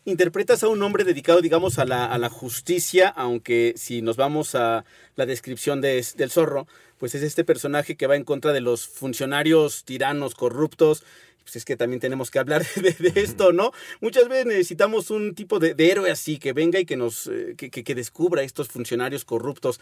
interpretas 0.06 0.62
a 0.62 0.68
un 0.68 0.84
hombre 0.84 1.04
dedicado, 1.04 1.42
digamos, 1.42 1.80
a 1.80 1.86
la, 1.86 2.06
a 2.06 2.20
la, 2.20 2.30
justicia, 2.30 3.08
aunque 3.10 3.74
si 3.78 4.04
nos 4.04 4.18
vamos 4.18 4.54
a 4.54 4.86
la 5.16 5.26
descripción 5.26 5.82
de, 5.82 6.06
del 6.18 6.30
zorro, 6.30 6.68
pues 7.00 7.16
es 7.16 7.24
este 7.24 7.44
personaje 7.44 7.98
que 7.98 8.06
va 8.06 8.16
en 8.16 8.26
contra 8.26 8.54
de 8.54 8.62
los 8.62 8.88
funcionarios 8.88 9.86
tiranos, 9.86 10.36
corruptos. 10.36 11.04
Pues 11.46 11.56
es 11.56 11.66
que 11.66 11.78
también 11.78 12.02
tenemos 12.02 12.30
que 12.32 12.40
hablar 12.40 12.66
de, 12.76 12.92
de 12.92 13.22
esto, 13.22 13.54
¿no? 13.54 13.72
Muchas 14.02 14.28
veces 14.28 14.48
necesitamos 14.48 15.12
un 15.12 15.34
tipo 15.36 15.60
de, 15.60 15.76
de 15.76 15.92
héroe 15.92 16.12
así, 16.12 16.40
que 16.40 16.52
venga 16.52 16.80
y 16.80 16.86
que 16.86 16.98
nos 16.98 17.28
eh, 17.28 17.54
que, 17.56 17.70
que, 17.70 17.84
que 17.84 17.96
descubra 17.96 18.42
a 18.42 18.44
estos 18.44 18.68
funcionarios 18.68 19.24
corruptos. 19.24 19.80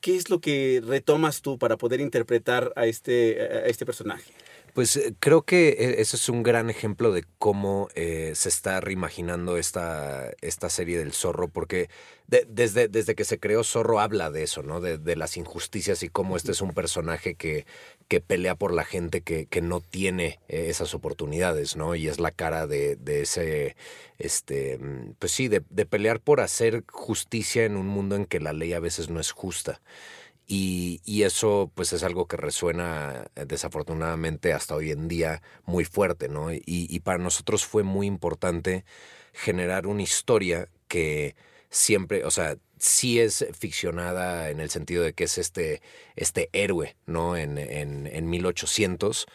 ¿Qué 0.00 0.16
es 0.16 0.28
lo 0.28 0.40
que 0.40 0.82
retomas 0.84 1.40
tú 1.40 1.56
para 1.56 1.78
poder 1.78 2.00
interpretar 2.00 2.72
a 2.76 2.86
este, 2.86 3.40
a 3.40 3.66
este 3.66 3.86
personaje? 3.86 4.30
Pues 4.74 5.00
creo 5.20 5.42
que 5.42 5.94
ese 5.98 6.16
es 6.16 6.28
un 6.28 6.42
gran 6.42 6.68
ejemplo 6.68 7.12
de 7.12 7.24
cómo 7.38 7.88
eh, 7.94 8.32
se 8.34 8.48
está 8.48 8.80
reimaginando 8.80 9.56
esta, 9.56 10.32
esta 10.40 10.68
serie 10.68 10.98
del 10.98 11.12
zorro, 11.12 11.46
porque 11.46 11.88
de, 12.26 12.44
desde, 12.48 12.88
desde 12.88 13.14
que 13.14 13.24
se 13.24 13.38
creó 13.38 13.62
Zorro 13.62 14.00
habla 14.00 14.32
de 14.32 14.42
eso, 14.42 14.64
¿no? 14.64 14.80
De, 14.80 14.98
de, 14.98 15.14
las 15.14 15.36
injusticias 15.36 16.02
y 16.02 16.08
cómo 16.08 16.36
este 16.36 16.50
es 16.50 16.60
un 16.60 16.72
personaje 16.72 17.36
que, 17.36 17.66
que 18.08 18.20
pelea 18.20 18.54
por 18.54 18.72
la 18.72 18.84
gente 18.84 19.22
que, 19.22 19.46
que 19.46 19.60
no 19.60 19.80
tiene 19.80 20.40
eh, 20.48 20.66
esas 20.68 20.94
oportunidades, 20.94 21.76
¿no? 21.76 21.94
Y 21.94 22.08
es 22.08 22.20
la 22.20 22.30
cara 22.30 22.66
de, 22.66 22.96
de 22.96 23.22
ese, 23.22 23.76
este, 24.18 24.78
pues 25.18 25.32
sí, 25.32 25.48
de, 25.48 25.62
de 25.70 25.86
pelear 25.86 26.20
por 26.20 26.40
hacer 26.40 26.84
justicia 26.88 27.64
en 27.64 27.76
un 27.76 27.86
mundo 27.86 28.16
en 28.16 28.26
que 28.26 28.40
la 28.40 28.52
ley 28.52 28.72
a 28.72 28.80
veces 28.80 29.08
no 29.10 29.20
es 29.20 29.32
justa. 29.32 29.80
Y, 30.46 31.00
y, 31.06 31.22
eso 31.22 31.70
pues 31.74 31.94
es 31.94 32.02
algo 32.02 32.26
que 32.26 32.36
resuena 32.36 33.30
desafortunadamente 33.34 34.52
hasta 34.52 34.74
hoy 34.74 34.90
en 34.90 35.08
día 35.08 35.40
muy 35.64 35.86
fuerte, 35.86 36.28
¿no? 36.28 36.52
Y, 36.52 36.62
y, 36.66 37.00
para 37.00 37.18
nosotros 37.18 37.64
fue 37.64 37.82
muy 37.82 38.06
importante 38.06 38.84
generar 39.32 39.86
una 39.86 40.02
historia 40.02 40.68
que 40.86 41.34
siempre, 41.70 42.24
o 42.24 42.30
sea, 42.30 42.56
sí 42.84 43.18
es 43.18 43.46
ficcionada 43.58 44.50
en 44.50 44.60
el 44.60 44.70
sentido 44.70 45.02
de 45.02 45.14
que 45.14 45.24
es 45.24 45.38
este, 45.38 45.80
este 46.16 46.50
héroe, 46.52 46.96
¿no? 47.06 47.36
En, 47.36 47.56
en, 47.58 48.06
en 48.06 48.28
1800, 48.28 49.26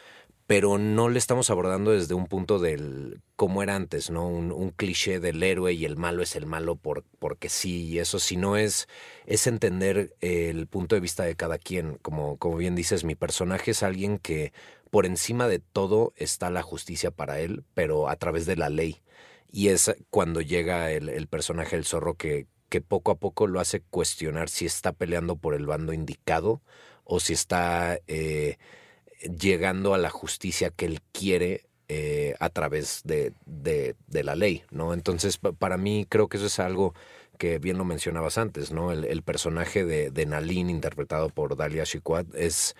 pero 0.45 0.77
no 0.77 1.09
le 1.09 1.19
estamos 1.19 1.49
abordando 1.49 1.91
desde 1.91 2.13
un 2.13 2.27
punto 2.27 2.59
del 2.59 3.21
como 3.35 3.63
era 3.63 3.75
antes, 3.75 4.09
¿no? 4.11 4.27
Un, 4.27 4.71
cliché 4.71 5.19
del 5.19 5.41
héroe 5.43 5.73
y 5.73 5.85
el 5.85 5.97
malo 5.97 6.23
es 6.23 6.35
el 6.35 6.45
malo 6.45 6.75
por, 6.75 7.03
porque 7.19 7.49
sí, 7.49 7.85
y 7.87 7.99
eso 7.99 8.19
si 8.19 8.37
no 8.37 8.57
es, 8.57 8.87
es 9.25 9.47
entender 9.47 10.15
el 10.21 10.67
punto 10.67 10.95
de 10.95 11.01
vista 11.01 11.23
de 11.23 11.35
cada 11.35 11.57
quien. 11.57 11.97
Como, 12.01 12.37
como 12.37 12.57
bien 12.57 12.75
dices, 12.75 13.03
mi 13.03 13.15
personaje 13.15 13.71
es 13.71 13.83
alguien 13.83 14.19
que 14.19 14.53
por 14.91 15.05
encima 15.05 15.47
de 15.47 15.59
todo 15.59 16.13
está 16.17 16.49
la 16.49 16.63
justicia 16.63 17.11
para 17.11 17.39
él, 17.39 17.63
pero 17.73 18.09
a 18.09 18.15
través 18.15 18.45
de 18.45 18.55
la 18.57 18.69
ley. 18.69 19.01
Y 19.51 19.69
es 19.69 19.95
cuando 20.09 20.41
llega 20.41 20.91
el, 20.91 21.09
el 21.09 21.27
personaje 21.27 21.75
del 21.75 21.85
zorro 21.85 22.15
que, 22.15 22.47
que 22.69 22.81
poco 22.81 23.11
a 23.11 23.15
poco 23.15 23.47
lo 23.47 23.59
hace 23.59 23.81
cuestionar 23.81 24.49
si 24.49 24.65
está 24.65 24.93
peleando 24.93 25.35
por 25.35 25.53
el 25.55 25.65
bando 25.65 25.93
indicado 25.93 26.61
o 27.03 27.19
si 27.19 27.33
está... 27.33 27.99
Eh, 28.07 28.57
llegando 29.19 29.93
a 29.93 29.97
la 29.97 30.09
justicia 30.09 30.69
que 30.69 30.85
él 30.85 31.01
quiere 31.11 31.65
eh, 31.87 32.35
a 32.39 32.49
través 32.49 33.01
de, 33.03 33.33
de, 33.45 34.23
la 34.23 34.35
ley, 34.35 34.63
¿no? 34.71 34.93
Entonces, 34.93 35.37
para 35.37 35.77
mí 35.77 36.05
creo 36.07 36.27
que 36.27 36.37
eso 36.37 36.45
es 36.45 36.59
algo 36.59 36.93
que 37.37 37.57
bien 37.57 37.77
lo 37.77 37.85
mencionabas 37.85 38.37
antes, 38.37 38.71
¿no? 38.71 38.91
El, 38.91 39.23
personaje 39.23 39.85
de, 39.85 40.11
de 40.11 40.51
interpretado 40.51 41.29
por 41.29 41.55
Dalia 41.55 41.83
Shikwat, 41.83 42.27
es, 42.35 42.75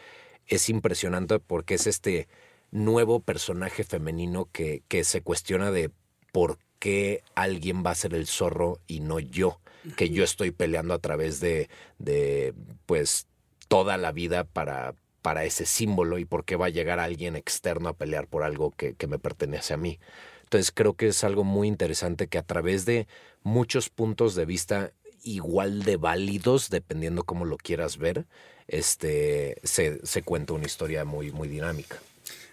es 0.48 0.70
impresionante 0.70 1.40
porque 1.40 1.76
es 1.76 1.88
este 1.88 2.28
nuevo 2.72 3.20
personaje 3.20 3.84
femenino 3.84 4.48
que, 4.52 4.84
que 4.88 5.04
se 5.04 5.22
cuestiona 5.22 5.72
de 5.72 5.92
por 6.32 6.60
qué 6.78 7.24
alguien 7.36 7.84
va 7.84 7.92
a 7.92 7.96
ser 7.96 8.14
el 8.14 8.28
zorro 8.28 8.80
y 8.86 9.00
no 9.00 9.20
yo, 9.20 9.60
que 9.96 10.10
yo 10.10 10.24
estoy 10.24 10.52
peleando 10.52 10.94
a 10.94 11.00
través 11.00 11.40
de, 11.40 11.70
de 11.98 12.54
pues, 12.86 13.28
toda 13.68 13.98
la 13.98 14.12
vida 14.12 14.44
para, 14.44 14.94
para 15.22 15.46
ese 15.46 15.66
símbolo 15.66 16.18
y 16.18 16.26
por 16.26 16.46
qué 16.46 16.56
va 16.56 16.68
a 16.68 16.70
llegar 16.70 17.00
alguien 17.00 17.36
externo 17.36 17.90
a 17.90 17.94
pelear 17.94 18.28
por 18.28 18.44
algo 18.44 18.72
que, 18.72 18.94
que, 18.96 19.08
me 19.08 19.20
pertenece 19.20 19.74
a 19.74 19.78
mí. 19.78 20.00
Entonces 20.44 20.72
creo 20.72 20.96
que 20.96 21.08
es 21.08 21.24
algo 21.24 21.44
muy 21.44 21.68
interesante 21.68 22.28
que 22.28 22.38
a 22.38 22.44
través 22.44 22.86
de 22.86 23.08
muchos 23.44 23.90
puntos 23.90 24.36
de 24.36 24.46
vista 24.46 24.92
igual 25.24 25.84
de 25.84 25.98
válidos, 25.98 26.70
dependiendo 26.70 27.24
cómo 27.24 27.46
lo 27.46 27.58
quieras 27.58 27.98
ver, 27.98 28.26
este, 28.68 29.60
se, 29.64 30.06
se 30.06 30.24
cuenta 30.24 30.54
una 30.54 30.66
historia 30.66 31.06
muy, 31.06 31.32
muy 31.32 31.48
dinámica. 31.48 32.00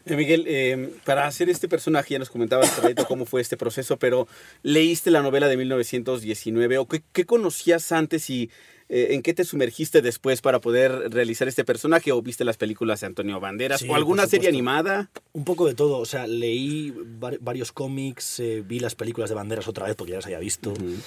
Eh, 0.07 0.17
Miguel, 0.17 0.45
eh, 0.47 0.91
para 1.05 1.27
hacer 1.27 1.51
este 1.51 1.69
personaje, 1.69 2.15
ya 2.15 2.19
nos 2.19 2.31
comentabas 2.31 2.73
cómo 3.09 3.27
fue 3.27 3.41
este 3.41 3.57
proceso, 3.57 3.99
pero 3.99 4.29
leíste 4.63 5.11
la 5.11 5.21
novela 5.21 5.49
de 5.49 5.57
1919 5.57 6.79
o 6.79 6.87
qué, 6.87 7.03
qué 7.13 7.27
conocías 7.27 7.91
antes 7.93 8.31
y 8.31 8.51
eh, 8.89 9.09
¿en 9.11 9.23
qué 9.23 9.35
te 9.35 9.45
sumergiste 9.45 10.01
después 10.01 10.41
para 10.41 10.61
poder 10.61 11.11
realizar 11.11 11.49
este 11.49 11.65
personaje? 11.65 12.13
¿O 12.13 12.23
viste 12.23 12.45
las 12.45 12.57
películas 12.57 13.01
de 13.01 13.09
Antonio 13.09 13.41
Banderas? 13.41 13.81
Sí, 13.81 13.89
¿O 13.89 13.97
alguna 13.97 14.27
serie 14.27 14.49
animada? 14.49 15.11
Un 15.33 15.45
poco 15.45 15.67
de 15.67 15.75
todo. 15.75 15.99
O 15.99 16.07
sea, 16.07 16.27
leí 16.29 16.95
varios 17.41 17.73
cómics, 17.73 18.39
eh, 18.39 18.63
vi 18.65 18.79
las 18.79 18.95
películas 18.95 19.29
de 19.29 19.35
Banderas 19.35 19.67
otra 19.67 19.87
vez 19.87 19.97
porque 19.97 20.13
ya 20.13 20.19
las 20.19 20.27
había 20.27 20.39
visto. 20.39 20.71
Uh 20.71 20.77
-huh. 20.77 21.01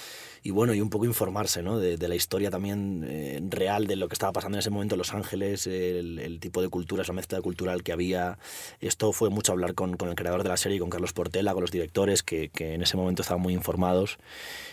Y 0.43 0.52
bueno, 0.52 0.73
y 0.73 0.82
un 0.82 0.89
poco 0.89 1.06
informarse 1.06 1.62
¿no? 1.62 1.80
de, 1.80 2.08
la 2.08 2.15
historia 2.15 2.49
también 2.49 3.06
eh, 3.08 3.39
real 3.49 3.88
de 3.88 3.95
lo 3.95 4.08
que 4.08 4.13
estaba 4.13 4.32
pasando 4.32 4.58
en 4.58 4.60
ese 4.60 4.69
momento 4.69 4.95
en 4.95 4.99
Los 4.99 5.13
Ángeles, 5.13 5.67
el, 5.67 6.39
tipo 6.39 6.62
de 6.62 6.69
cultura, 6.69 7.04
esa 7.04 7.13
mezcla 7.13 7.41
cultural 7.41 7.84
que 7.84 7.91
había. 7.91 8.38
Esto 8.80 9.12
fue 9.12 9.30
mucho 9.30 9.52
hablar 9.52 9.73
con, 9.73 9.97
con 9.97 10.10
el 10.10 10.15
creador 10.15 10.43
de 10.43 10.49
la 10.49 10.58
serie, 10.58 10.80
con 10.80 10.89
Carlos 10.89 11.13
Portela, 11.13 11.54
con 11.54 11.62
los 11.62 11.71
directores, 11.71 12.23
que, 12.23 12.49
que 12.49 12.73
en 12.73 12.82
ese 12.82 12.97
momento 12.97 13.21
estaban 13.21 13.41
muy 13.41 13.54
informados. 13.54 14.17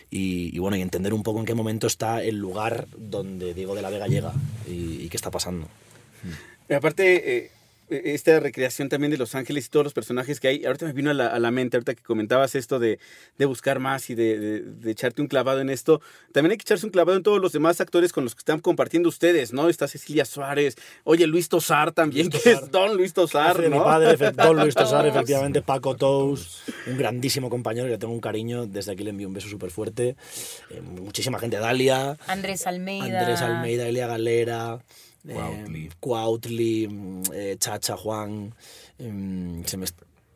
Y, 0.09 0.57
bueno, 0.61 0.77
y 0.77 0.83
entender 0.83 1.13
un 1.13 1.25
poco 1.25 1.41
en 1.41 1.47
qué 1.47 1.55
momento 1.55 1.89
está 1.89 2.23
el 2.23 2.37
lugar 2.37 2.87
donde 2.97 3.55
Diego 3.55 3.75
de 3.75 3.83
la 3.83 3.91
Vega 3.91 4.07
llega 4.07 4.33
y, 4.69 5.03
y 5.03 5.09
qué 5.09 5.17
está 5.17 5.33
pasando. 5.33 5.69
Y 6.69 6.75
aparte, 6.75 7.37
eh, 7.37 7.51
esta 7.89 8.41
recreación 8.41 8.89
también 8.89 9.11
de 9.11 9.17
Los 9.17 9.35
Ángeles 9.35 9.67
y 9.67 9.69
todos 9.69 9.85
los 9.85 9.93
personajes 9.93 10.41
que 10.41 10.49
hay, 10.49 10.65
ahorita 10.65 10.87
me 10.87 10.93
vino 10.93 11.11
a 11.11 11.15
la, 11.15 11.27
a 11.29 11.39
la 11.39 11.51
mente, 11.51 11.77
ahorita 11.77 11.95
que 11.95 12.03
comentabas 12.03 12.55
esto 12.55 12.79
de, 12.79 12.99
de 13.39 13.45
buscar 13.47 13.79
más 13.79 14.11
y 14.11 14.15
de, 14.15 14.39
de, 14.39 14.61
de, 14.61 14.91
echarte 14.91 15.23
un 15.23 15.29
clavado 15.29 15.61
en 15.61 15.71
esto, 15.71 16.01
también 16.33 16.53
hay 16.53 16.57
que 16.57 16.63
echarse 16.63 16.87
un 16.87 16.93
clavado 16.93 17.17
en 17.17 17.23
todos 17.23 17.41
los 17.41 17.53
demás 17.53 17.81
actores 17.81 18.13
con 18.13 18.25
los 18.25 18.35
que 18.35 18.41
están 18.41 18.61
compartiendo 18.61 19.09
ustedes, 19.09 19.53
¿no? 19.53 19.69
Está 19.69 19.89
Cecilia 19.89 20.25
Suárez, 20.25 20.77
oye, 21.05 21.27
Luis 21.27 21.49
Tosar 21.49 21.93
también, 21.93 22.29
Luis 22.31 22.43
que 22.43 22.51
Tosar. 22.51 22.65
es 22.65 22.71
Don 22.71 22.97
Luis 22.97 23.13
Tosar, 23.13 23.61
¿no? 23.69 23.77
Mi 23.79 23.85
padre, 23.85 24.33
Don 24.33 24.57
Luis 24.57 24.75
Tosar, 24.75 25.07
efectivamente, 25.07 25.63
Paco 25.63 25.97
Tous, 25.97 26.63
un 26.87 26.97
grandísimo 26.99 27.51
compañero 27.51 27.89
que 27.89 27.99
tengo 27.99 28.13
un 28.13 28.21
cariño, 28.21 28.67
desde 28.67 28.93
aquí 28.93 29.05
le 29.05 29.11
envío 29.11 29.29
un 29.29 29.35
beso 29.35 29.49
súper 29.49 29.71
fuerte, 29.71 30.17
eh, 30.71 30.81
muchísima 30.81 31.39
gente, 31.39 31.59
Dalia, 31.59 32.17
Andrés 32.27 32.67
Almeida, 32.67 33.21
Andrés 33.21 33.41
Almeida, 33.43 33.87
Elia 33.87 34.07
Galera, 34.07 34.79
Cuautli, 35.35 35.87
eh, 35.87 35.91
Cuautli 36.01 37.21
eh, 37.35 37.57
Chacha, 37.59 37.97
Juan, 37.97 38.55
eh, 38.99 39.63
se 39.65 39.77
me 39.77 39.87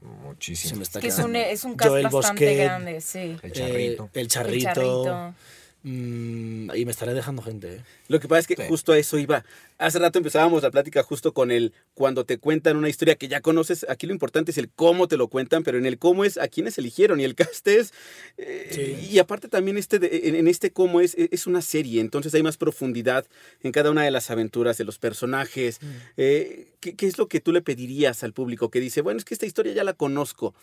Muchísimo. 0.03 0.71
Se 0.71 0.77
me 0.77 0.83
está 0.83 1.01
que 1.01 1.09
es 1.09 1.19
un, 1.19 1.37
es 1.37 1.65
un 1.65 1.75
cast 1.75 1.91
bastante 1.91 2.09
Bosquet, 2.09 2.57
grande, 2.57 3.01
sí. 3.03 3.37
El 3.43 3.53
charrito. 3.53 4.11
el 4.15 4.29
charrito. 4.29 4.69
El 4.69 4.75
charrito. 4.75 5.35
Mm, 5.83 6.71
y 6.75 6.85
me 6.85 6.91
estaré 6.91 7.15
dejando 7.15 7.41
gente. 7.41 7.77
¿eh? 7.77 7.85
Lo 8.09 8.21
que 8.21 8.29
pasa 8.29 8.41
es 8.41 8.47
que 8.47 8.57
sí. 8.57 8.63
justo 8.69 8.93
a 8.93 8.99
eso 8.99 9.19
iba. 9.19 9.45
Hace 9.79 9.99
rato 9.99 10.19
empezábamos 10.19 10.63
la 10.63 10.71
plática 10.71 11.03
justo 11.03 11.33
con 11.33 11.51
el 11.51 11.73
cuando 11.95 12.27
te 12.27 12.37
cuentan 12.37 12.77
una 12.77 12.91
historia 12.91 13.17
que 13.17 13.29
ya 13.29 13.41
conoces. 13.41 13.87
Aquí 13.89 14.07
lo 14.07 14.13
importante 14.13 14.51
es 14.51 14.59
el 14.59 14.69
cómo 14.69 15.09
te 15.09 15.17
lo 15.17 15.29
cuentan, 15.29 15.63
pero 15.63 15.79
en 15.79 15.87
el 15.87 15.99
cómo 15.99 16.25
es 16.25 16.37
a 16.37 16.49
quienes 16.49 16.77
eligieron 16.77 17.19
y 17.19 17.25
el 17.25 17.35
cast 17.35 17.67
es. 17.67 17.95
Eh, 18.37 18.69
sí. 19.01 19.09
Y 19.11 19.19
aparte 19.21 19.49
también 19.49 19.79
este 19.79 19.99
de, 19.99 20.21
en, 20.25 20.35
en, 20.35 20.49
este 20.49 20.71
cómo 20.71 21.01
es, 21.01 21.15
es 21.15 21.47
una 21.47 21.63
serie, 21.63 22.03
entonces 22.03 22.35
hay 22.35 22.43
más 22.43 22.59
profundidad 22.59 23.27
en 23.63 23.73
cada 23.73 23.91
una 23.91 24.03
de 24.03 24.11
las 24.11 24.31
aventuras 24.31 24.77
de 24.77 24.85
los 24.85 24.99
personajes. 24.99 25.81
Mm. 25.81 25.87
Eh, 26.19 26.69
¿qué, 26.81 26.95
¿Qué 26.95 27.07
es 27.07 27.17
lo 27.17 27.27
que 27.29 27.41
tú 27.41 27.53
le 27.53 27.63
pedirías 27.63 28.23
al 28.23 28.35
público 28.35 28.71
que 28.71 28.81
dice, 28.81 29.01
bueno, 29.01 29.17
es 29.17 29.25
que 29.25 29.35
esta 29.35 29.47
historia 29.47 29.73
ya 29.73 29.85
la 29.85 29.95
conozco? 29.95 30.55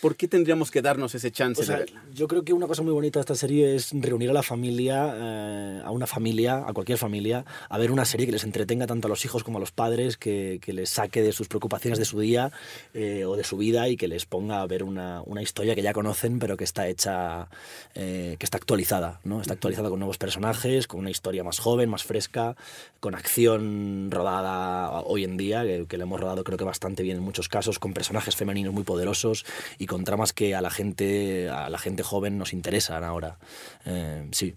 ¿Por 0.00 0.14
qué 0.14 0.28
tendríamos 0.28 0.70
que 0.70 0.80
darnos 0.80 1.14
ese 1.16 1.32
chance 1.32 1.60
O 1.60 1.64
sea, 1.64 1.76
de 1.76 1.84
verla? 1.86 2.04
yo 2.14 2.28
creo 2.28 2.44
que 2.44 2.52
una 2.52 2.68
cosa 2.68 2.82
muy 2.82 2.92
bonita 2.92 3.18
de 3.18 3.22
esta 3.22 3.34
serie 3.34 3.74
es 3.74 3.90
reunir 3.92 4.30
a 4.30 4.32
la 4.32 4.44
familia, 4.44 5.12
eh, 5.16 5.82
a 5.84 5.90
una 5.90 6.06
familia, 6.06 6.64
a 6.66 6.72
cualquier 6.72 6.98
familia, 6.98 7.44
a 7.68 7.78
ver 7.78 7.90
una 7.90 8.04
serie 8.04 8.26
que 8.26 8.32
les 8.32 8.44
entretenga 8.44 8.86
tanto 8.86 9.08
a 9.08 9.10
los 9.10 9.24
hijos 9.24 9.42
como 9.42 9.58
a 9.58 9.60
los 9.60 9.72
padres, 9.72 10.16
que, 10.16 10.60
que 10.62 10.72
les 10.72 10.90
saque 10.90 11.20
de 11.20 11.32
sus 11.32 11.48
preocupaciones 11.48 11.98
de 11.98 12.04
su 12.04 12.20
día 12.20 12.52
eh, 12.94 13.24
o 13.24 13.34
de 13.34 13.42
su 13.42 13.56
vida 13.56 13.88
y 13.88 13.96
que 13.96 14.06
les 14.06 14.24
ponga 14.24 14.60
a 14.60 14.66
ver 14.68 14.84
una, 14.84 15.22
una 15.26 15.42
historia 15.42 15.74
que 15.74 15.82
ya 15.82 15.92
conocen, 15.92 16.38
pero 16.38 16.56
que 16.56 16.64
está 16.64 16.86
hecha, 16.86 17.48
eh, 17.94 18.36
que 18.38 18.46
está 18.46 18.56
actualizada, 18.58 19.20
¿no? 19.24 19.40
Está 19.40 19.54
actualizada 19.54 19.88
con 19.88 19.98
nuevos 19.98 20.18
personajes, 20.18 20.86
con 20.86 21.00
una 21.00 21.10
historia 21.10 21.42
más 21.42 21.58
joven, 21.58 21.90
más 21.90 22.04
fresca, 22.04 22.56
con 23.00 23.16
acción 23.16 24.10
rodada 24.12 25.00
hoy 25.00 25.24
en 25.24 25.36
día, 25.36 25.64
que, 25.64 25.86
que 25.88 25.96
le 25.96 26.04
hemos 26.04 26.20
rodado 26.20 26.44
creo 26.44 26.56
que 26.56 26.64
bastante 26.64 27.02
bien 27.02 27.16
en 27.16 27.22
muchos 27.24 27.48
casos, 27.48 27.80
con 27.80 27.94
personajes 27.94 28.36
femeninos 28.36 28.72
muy 28.72 28.84
poderosos 28.84 29.44
y 29.78 29.86
con 29.86 30.04
tramas 30.04 30.32
que 30.32 30.54
a 30.54 30.60
la 30.60 30.70
gente, 30.70 31.48
a 31.48 31.70
la 31.70 31.78
gente 31.78 32.02
joven 32.02 32.38
nos 32.38 32.52
interesan 32.52 33.04
ahora. 33.04 33.38
Eh, 33.84 34.28
sí. 34.32 34.54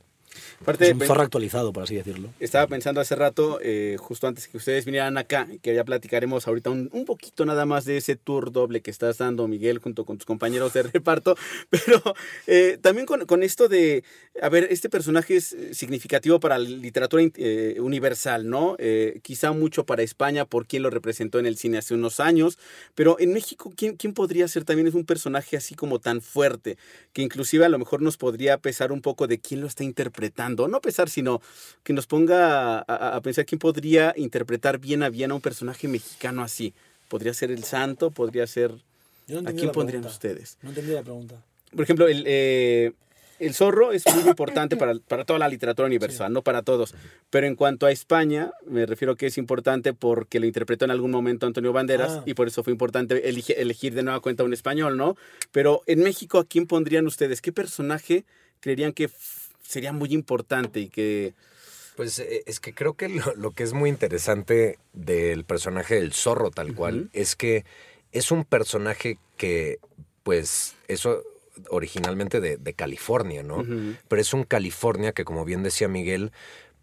Aparte, 0.62 0.90
es 0.90 0.94
un 0.94 1.02
zorro 1.02 1.24
actualizado, 1.24 1.74
por 1.74 1.84
así 1.84 1.96
decirlo. 1.96 2.30
Estaba 2.40 2.68
pensando 2.68 3.02
hace 3.02 3.16
rato, 3.16 3.60
eh, 3.64 3.98
justo 4.00 4.28
antes 4.28 4.48
que 4.48 4.58
ustedes 4.58 4.86
vinieran 4.86 5.18
acá, 5.18 5.48
que 5.64 5.74
ya 5.74 5.84
platicaremos 5.84 6.48
ahorita 6.48 6.70
un, 6.70 6.90
un 6.92 7.06
poquito 7.06 7.46
nada 7.46 7.66
más 7.66 7.86
de 7.86 7.98
ese 7.98 8.16
tour 8.16 8.52
doble 8.52 8.82
que 8.82 8.92
estás 8.92 9.18
dando, 9.18 9.48
Miguel, 9.48 9.80
junto 9.80 10.06
con 10.06 10.18
tus 10.18 10.26
compañeros 10.26 10.74
de 10.74 10.84
reparto, 10.94 11.36
pero 11.70 12.02
eh, 12.46 12.78
también 12.80 13.08
con, 13.08 13.26
con 13.26 13.42
esto 13.42 13.68
de, 13.68 14.04
a 14.40 14.50
ver, 14.50 14.68
este 14.70 14.88
personaje 14.90 15.38
es 15.38 15.56
significativo 15.72 16.40
para 16.40 16.60
la 16.60 16.70
literatura 16.70 17.24
eh, 17.36 17.78
universal, 17.80 18.48
¿no? 18.48 18.76
Eh, 18.78 19.20
quizá 19.24 19.52
mucho 19.54 19.86
para 19.86 20.04
España 20.04 20.46
por 20.46 20.68
quien 20.68 20.84
lo 20.84 20.90
representó 20.90 21.40
en 21.40 21.48
el 21.48 21.58
cine 21.58 21.80
hace 21.80 21.96
unos 21.96 22.20
años, 22.20 22.60
pero 22.94 23.18
en 23.20 23.34
México, 23.34 23.74
¿quién, 23.76 23.96
quién 23.96 24.14
podría 24.14 24.48
ser 24.48 24.64
también 24.64 24.88
es 24.88 24.94
un 24.94 25.06
personaje 25.06 25.58
así 25.58 25.74
como 25.74 26.00
tan 26.00 26.22
fuerte, 26.22 26.78
que 27.14 27.24
inclusive 27.24 27.66
a 27.66 27.70
lo 27.70 27.80
mejor 27.80 28.04
nos 28.04 28.18
podría 28.18 28.60
pesar 28.60 28.92
un 28.92 29.02
poco 29.02 29.26
de 29.26 29.40
quién 29.40 29.62
lo 29.62 29.68
está 29.68 29.84
interpretando? 29.84 30.51
No 30.68 30.82
pesar, 30.82 31.10
sino 31.10 31.42
que 31.84 31.94
nos 31.94 32.08
ponga 32.08 32.80
a, 32.80 33.20
pensar 33.22 33.46
quién 33.46 33.60
podría 33.60 34.14
interpretar 34.18 34.80
bien 34.80 35.04
a 35.04 35.10
bien 35.10 35.32
a 35.32 35.36
un 35.36 35.42
personaje 35.42 35.88
mexicano 35.88 36.44
así. 36.44 36.74
Podría 37.10 37.34
ser 37.34 37.52
el 37.52 37.64
santo, 37.64 38.12
podría 38.12 38.48
ser... 38.48 38.72
Yo 39.28 39.42
no 39.42 39.50
¿A 39.50 39.54
quién 39.54 39.68
la 39.68 39.72
pondrían 39.72 40.02
pregunta. 40.02 40.10
ustedes? 40.14 40.58
No 40.62 40.70
entendí 40.70 40.92
la 40.94 41.04
pregunta. 41.04 41.36
Por 41.76 41.84
ejemplo, 41.84 42.08
el, 42.08 42.24
eh, 42.28 42.92
el 43.40 43.54
zorro 43.54 43.92
es 43.94 44.04
muy 44.14 44.28
importante 44.30 44.76
para, 44.78 44.94
para 45.08 45.24
toda 45.26 45.40
la 45.40 45.48
literatura 45.48 45.86
universal, 45.88 46.32
no 46.34 46.42
para 46.42 46.62
todos. 46.64 46.94
Pero 47.30 47.48
en 47.48 47.56
cuanto 47.56 47.86
a 47.86 47.92
España, 47.92 48.52
me 48.68 48.86
refiero 48.86 49.16
que 49.16 49.28
es 49.28 49.38
importante 49.38 49.94
porque 49.94 50.40
lo 50.40 50.46
interpretó 50.48 50.86
en 50.86 50.92
algún 50.92 51.12
momento 51.12 51.46
Antonio 51.48 51.72
Banderas 51.72 52.12
Ah. 52.12 52.24
y 52.26 52.34
por 52.34 52.48
eso 52.48 52.64
fue 52.64 52.72
importante 52.74 53.30
elige- 53.30 53.56
elegir 53.58 53.94
de 53.94 54.04
nueva 54.04 54.20
cuenta 54.20 54.44
un 54.44 54.54
español, 54.54 54.98
¿no? 54.98 55.16
Pero 55.52 55.82
en 55.86 56.02
México, 56.04 56.40
¿a 56.40 56.46
quién 56.46 56.66
pondrían 56.68 57.08
ustedes? 57.08 57.42
¿Qué 57.42 57.52
personaje 57.54 58.26
creerían 58.60 58.92
que 58.94 59.10
sería 59.72 59.94
muy 59.94 60.14
importante 60.14 60.80
y 60.80 60.90
que... 60.90 61.34
Pues 61.96 62.20
eh, 62.20 62.44
es 62.46 62.60
que 62.60 62.74
creo 62.74 62.94
que 62.94 63.10
lo, 63.10 63.36
lo 63.36 63.52
que 63.52 63.64
es 63.64 63.74
muy 63.74 63.90
interesante 63.90 64.80
del 64.94 65.44
personaje 65.46 65.96
del 65.96 66.14
zorro 66.14 66.50
tal 66.52 66.74
cual 66.74 67.10
es 67.14 67.36
que 67.36 67.66
es 68.12 68.32
un 68.32 68.44
personaje 68.44 69.18
que, 69.38 69.80
pues, 70.24 70.76
eso 70.88 71.24
originalmente 71.70 72.40
de, 72.40 72.58
de 72.58 72.74
California, 72.74 73.44
¿no? 73.44 73.64
Pero 74.08 74.22
es 74.22 74.34
un 74.34 74.44
California 74.44 75.12
que, 75.12 75.26
como 75.26 75.46
bien 75.46 75.64
decía 75.64 75.88
Miguel, 75.88 76.32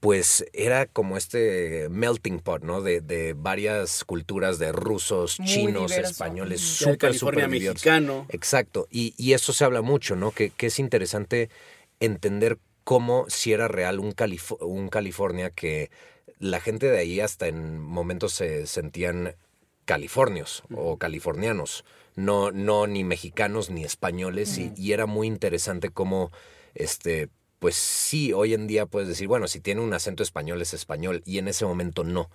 pues 0.01 0.45
era 0.53 0.87
como 0.87 1.17
este 1.17 1.89
melting 1.91 2.39
pot, 2.39 2.63
¿no? 2.63 2.83
De, 2.83 3.01
de 3.01 3.35
varias 3.37 4.05
culturas, 4.05 4.59
de 4.59 4.73
rusos, 4.73 5.41
Muy 5.41 5.49
chinos, 5.49 5.91
diverso. 5.91 6.13
españoles, 6.13 6.61
súper, 6.61 7.15
súper 7.15 7.49
mexicano. 7.49 8.27
Exacto. 8.29 8.87
Y, 8.91 9.15
y 9.17 9.33
eso 9.33 9.53
se 9.53 9.65
habla 9.65 9.83
mucho, 9.83 10.17
¿no? 10.17 10.31
Que, 10.31 10.51
que 10.51 10.67
es 10.67 10.79
interesante 10.79 11.51
entender 11.99 12.59
cómo 12.89 13.27
si 13.29 13.53
era 13.53 13.69
real 13.69 14.01
un, 14.01 14.15
Calif- 14.15 14.57
un 14.63 14.89
California 14.89 15.51
que 15.51 15.91
la 16.39 16.59
gente 16.59 16.89
de 16.89 16.99
ahí 16.99 17.21
hasta 17.21 17.47
en 17.47 17.79
momentos 17.79 18.33
se 18.33 18.67
sentían 18.67 19.37
californios 19.85 20.63
o 20.75 20.97
californianos, 20.97 21.85
no, 22.17 22.51
no 22.51 22.87
ni 22.87 23.05
mexicanos 23.05 23.69
ni 23.69 23.85
españoles, 23.85 24.57
y, 24.57 24.73
y 24.75 24.93
era 24.93 25.05
muy 25.05 25.27
interesante 25.27 25.91
cómo, 25.91 26.33
este, 26.75 27.29
pues 27.59 27.77
sí, 27.77 28.33
hoy 28.33 28.55
en 28.55 28.67
día 28.67 28.87
puedes 28.87 29.09
decir, 29.09 29.29
bueno, 29.29 29.49
si 29.49 29.61
tiene 29.61 29.81
un 29.81 29.93
acento 29.93 30.23
español 30.23 30.63
es 30.63 30.75
español, 30.75 31.23
y 31.25 31.39
en 31.39 31.49
ese 31.49 31.65
momento 31.65 32.05
no. 32.05 32.31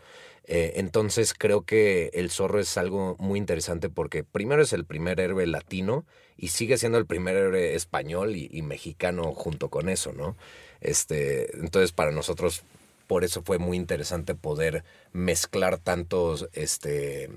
Eh, 0.46 0.74
entonces 0.76 1.34
creo 1.34 1.62
que 1.64 2.12
el 2.14 2.30
zorro 2.30 2.60
es 2.60 2.78
algo 2.78 3.16
muy 3.18 3.40
interesante 3.40 3.90
porque 3.90 4.26
primero 4.26 4.62
es 4.62 4.74
el 4.74 4.86
primer 4.86 5.22
héroe 5.22 5.48
latino 5.48 6.06
y 6.38 6.50
sigue 6.50 6.78
siendo 6.78 6.98
el 6.98 7.06
primer 7.06 7.38
héroe 7.38 7.76
español 7.76 8.36
y, 8.36 8.50
y 8.52 8.62
mexicano 8.62 9.34
junto 9.34 9.70
con 9.70 9.88
eso, 9.88 10.12
¿no? 10.12 10.36
Este, 10.82 11.58
entonces 11.58 11.94
para 11.94 12.12
nosotros 12.12 12.64
por 13.08 13.24
eso 13.24 13.42
fue 13.42 13.58
muy 13.58 13.78
interesante 13.78 14.36
poder 14.36 14.84
mezclar 15.14 15.78
tantos, 15.78 16.50
este, 16.54 17.30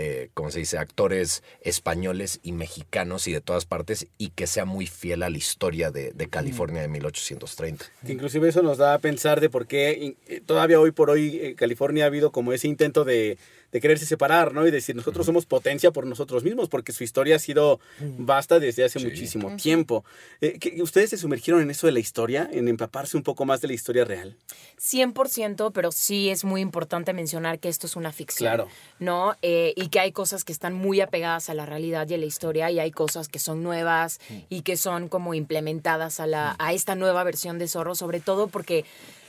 eh, 0.00 0.30
¿cómo 0.32 0.52
se 0.52 0.60
dice? 0.60 0.78
Actores 0.78 1.42
españoles 1.60 2.38
y 2.44 2.52
mexicanos 2.52 3.26
y 3.26 3.32
de 3.32 3.40
todas 3.40 3.66
partes 3.66 4.06
y 4.16 4.28
que 4.30 4.46
sea 4.46 4.64
muy 4.64 4.86
fiel 4.86 5.24
a 5.24 5.30
la 5.30 5.36
historia 5.36 5.90
de, 5.90 6.12
de 6.12 6.28
California 6.28 6.80
de 6.80 6.86
1830. 6.86 7.84
Que 8.06 8.12
inclusive 8.12 8.48
eso 8.48 8.62
nos 8.62 8.78
da 8.78 8.94
a 8.94 9.00
pensar 9.00 9.40
de 9.40 9.50
por 9.50 9.66
qué 9.66 10.14
eh, 10.28 10.40
todavía 10.46 10.78
hoy 10.78 10.92
por 10.92 11.10
hoy 11.10 11.40
eh, 11.42 11.54
California 11.56 12.04
ha 12.04 12.06
habido 12.06 12.30
como 12.30 12.52
ese 12.52 12.68
intento 12.68 13.04
de, 13.04 13.38
de 13.72 13.80
quererse 13.80 14.06
separar, 14.06 14.54
¿no? 14.54 14.66
Y 14.66 14.70
decir, 14.70 14.96
nosotros 14.96 15.26
somos 15.26 15.44
potencia 15.46 15.90
por 15.90 16.06
nosotros 16.06 16.42
mismos, 16.44 16.68
porque 16.68 16.92
su 16.92 17.04
historia 17.04 17.36
ha 17.36 17.38
sido 17.38 17.80
vasta 18.00 18.58
desde 18.58 18.84
hace 18.84 18.98
muchísimo 18.98 19.56
tiempo. 19.56 20.04
Eh, 20.40 20.58
¿qué- 20.58 20.82
¿Ustedes 20.82 21.10
se 21.10 21.18
sumergieron 21.18 21.60
en 21.62 21.70
eso 21.70 21.86
de 21.86 21.92
la 21.92 21.98
historia, 21.98 22.48
en 22.50 22.68
empaparse 22.68 23.16
un 23.16 23.22
poco 23.22 23.44
más 23.44 23.60
de 23.60 23.68
la 23.68 23.74
historia 23.74 24.04
real? 24.04 24.36
100%, 24.80 25.72
pero 25.72 25.92
sí 25.92 26.30
es 26.30 26.44
muy 26.44 26.60
importante 26.60 27.12
mencionar 27.12 27.58
que 27.58 27.68
esto 27.68 27.86
es 27.86 27.96
una 27.96 28.12
ficción. 28.12 28.48
Claro. 28.48 28.68
¿No? 28.98 29.34
Eh, 29.42 29.74
y 29.76 29.88
que 29.88 30.00
hay 30.00 30.12
cosas 30.12 30.44
que 30.44 30.52
están 30.52 30.72
muy 30.74 31.00
apegadas 31.00 31.50
a 31.50 31.54
la 31.54 31.66
realidad 31.66 32.08
y 32.08 32.14
a 32.14 32.18
la 32.18 32.26
historia, 32.26 32.70
y 32.70 32.78
hay 32.80 32.90
cosas 32.90 33.28
que 33.28 33.38
son 33.38 33.62
nuevas 33.62 34.20
y 34.48 34.62
que 34.62 34.76
son 34.76 35.08
como 35.08 35.34
implementadas 35.34 36.20
a, 36.20 36.26
la, 36.26 36.56
a 36.58 36.72
esta 36.72 36.94
nueva 36.94 37.22
versión 37.24 37.58
de 37.58 37.68
Zorro, 37.68 37.94
sobre 37.94 38.20
todo 38.20 38.48
porque 38.48 38.84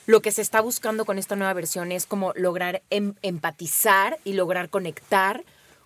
lo 0.10 0.24
que 0.24 0.32
se 0.32 0.42
está 0.42 0.60
buscando 0.60 1.06
con 1.06 1.20
esta 1.20 1.36
nueva 1.36 1.54
versión 1.54 1.92
es 1.92 2.08
como 2.08 2.34
lograr 2.34 2.82
em- 2.90 3.14
empatizar 3.22 4.18
y 4.24 4.34
lograr 4.34 4.70
conectar 4.70 5.44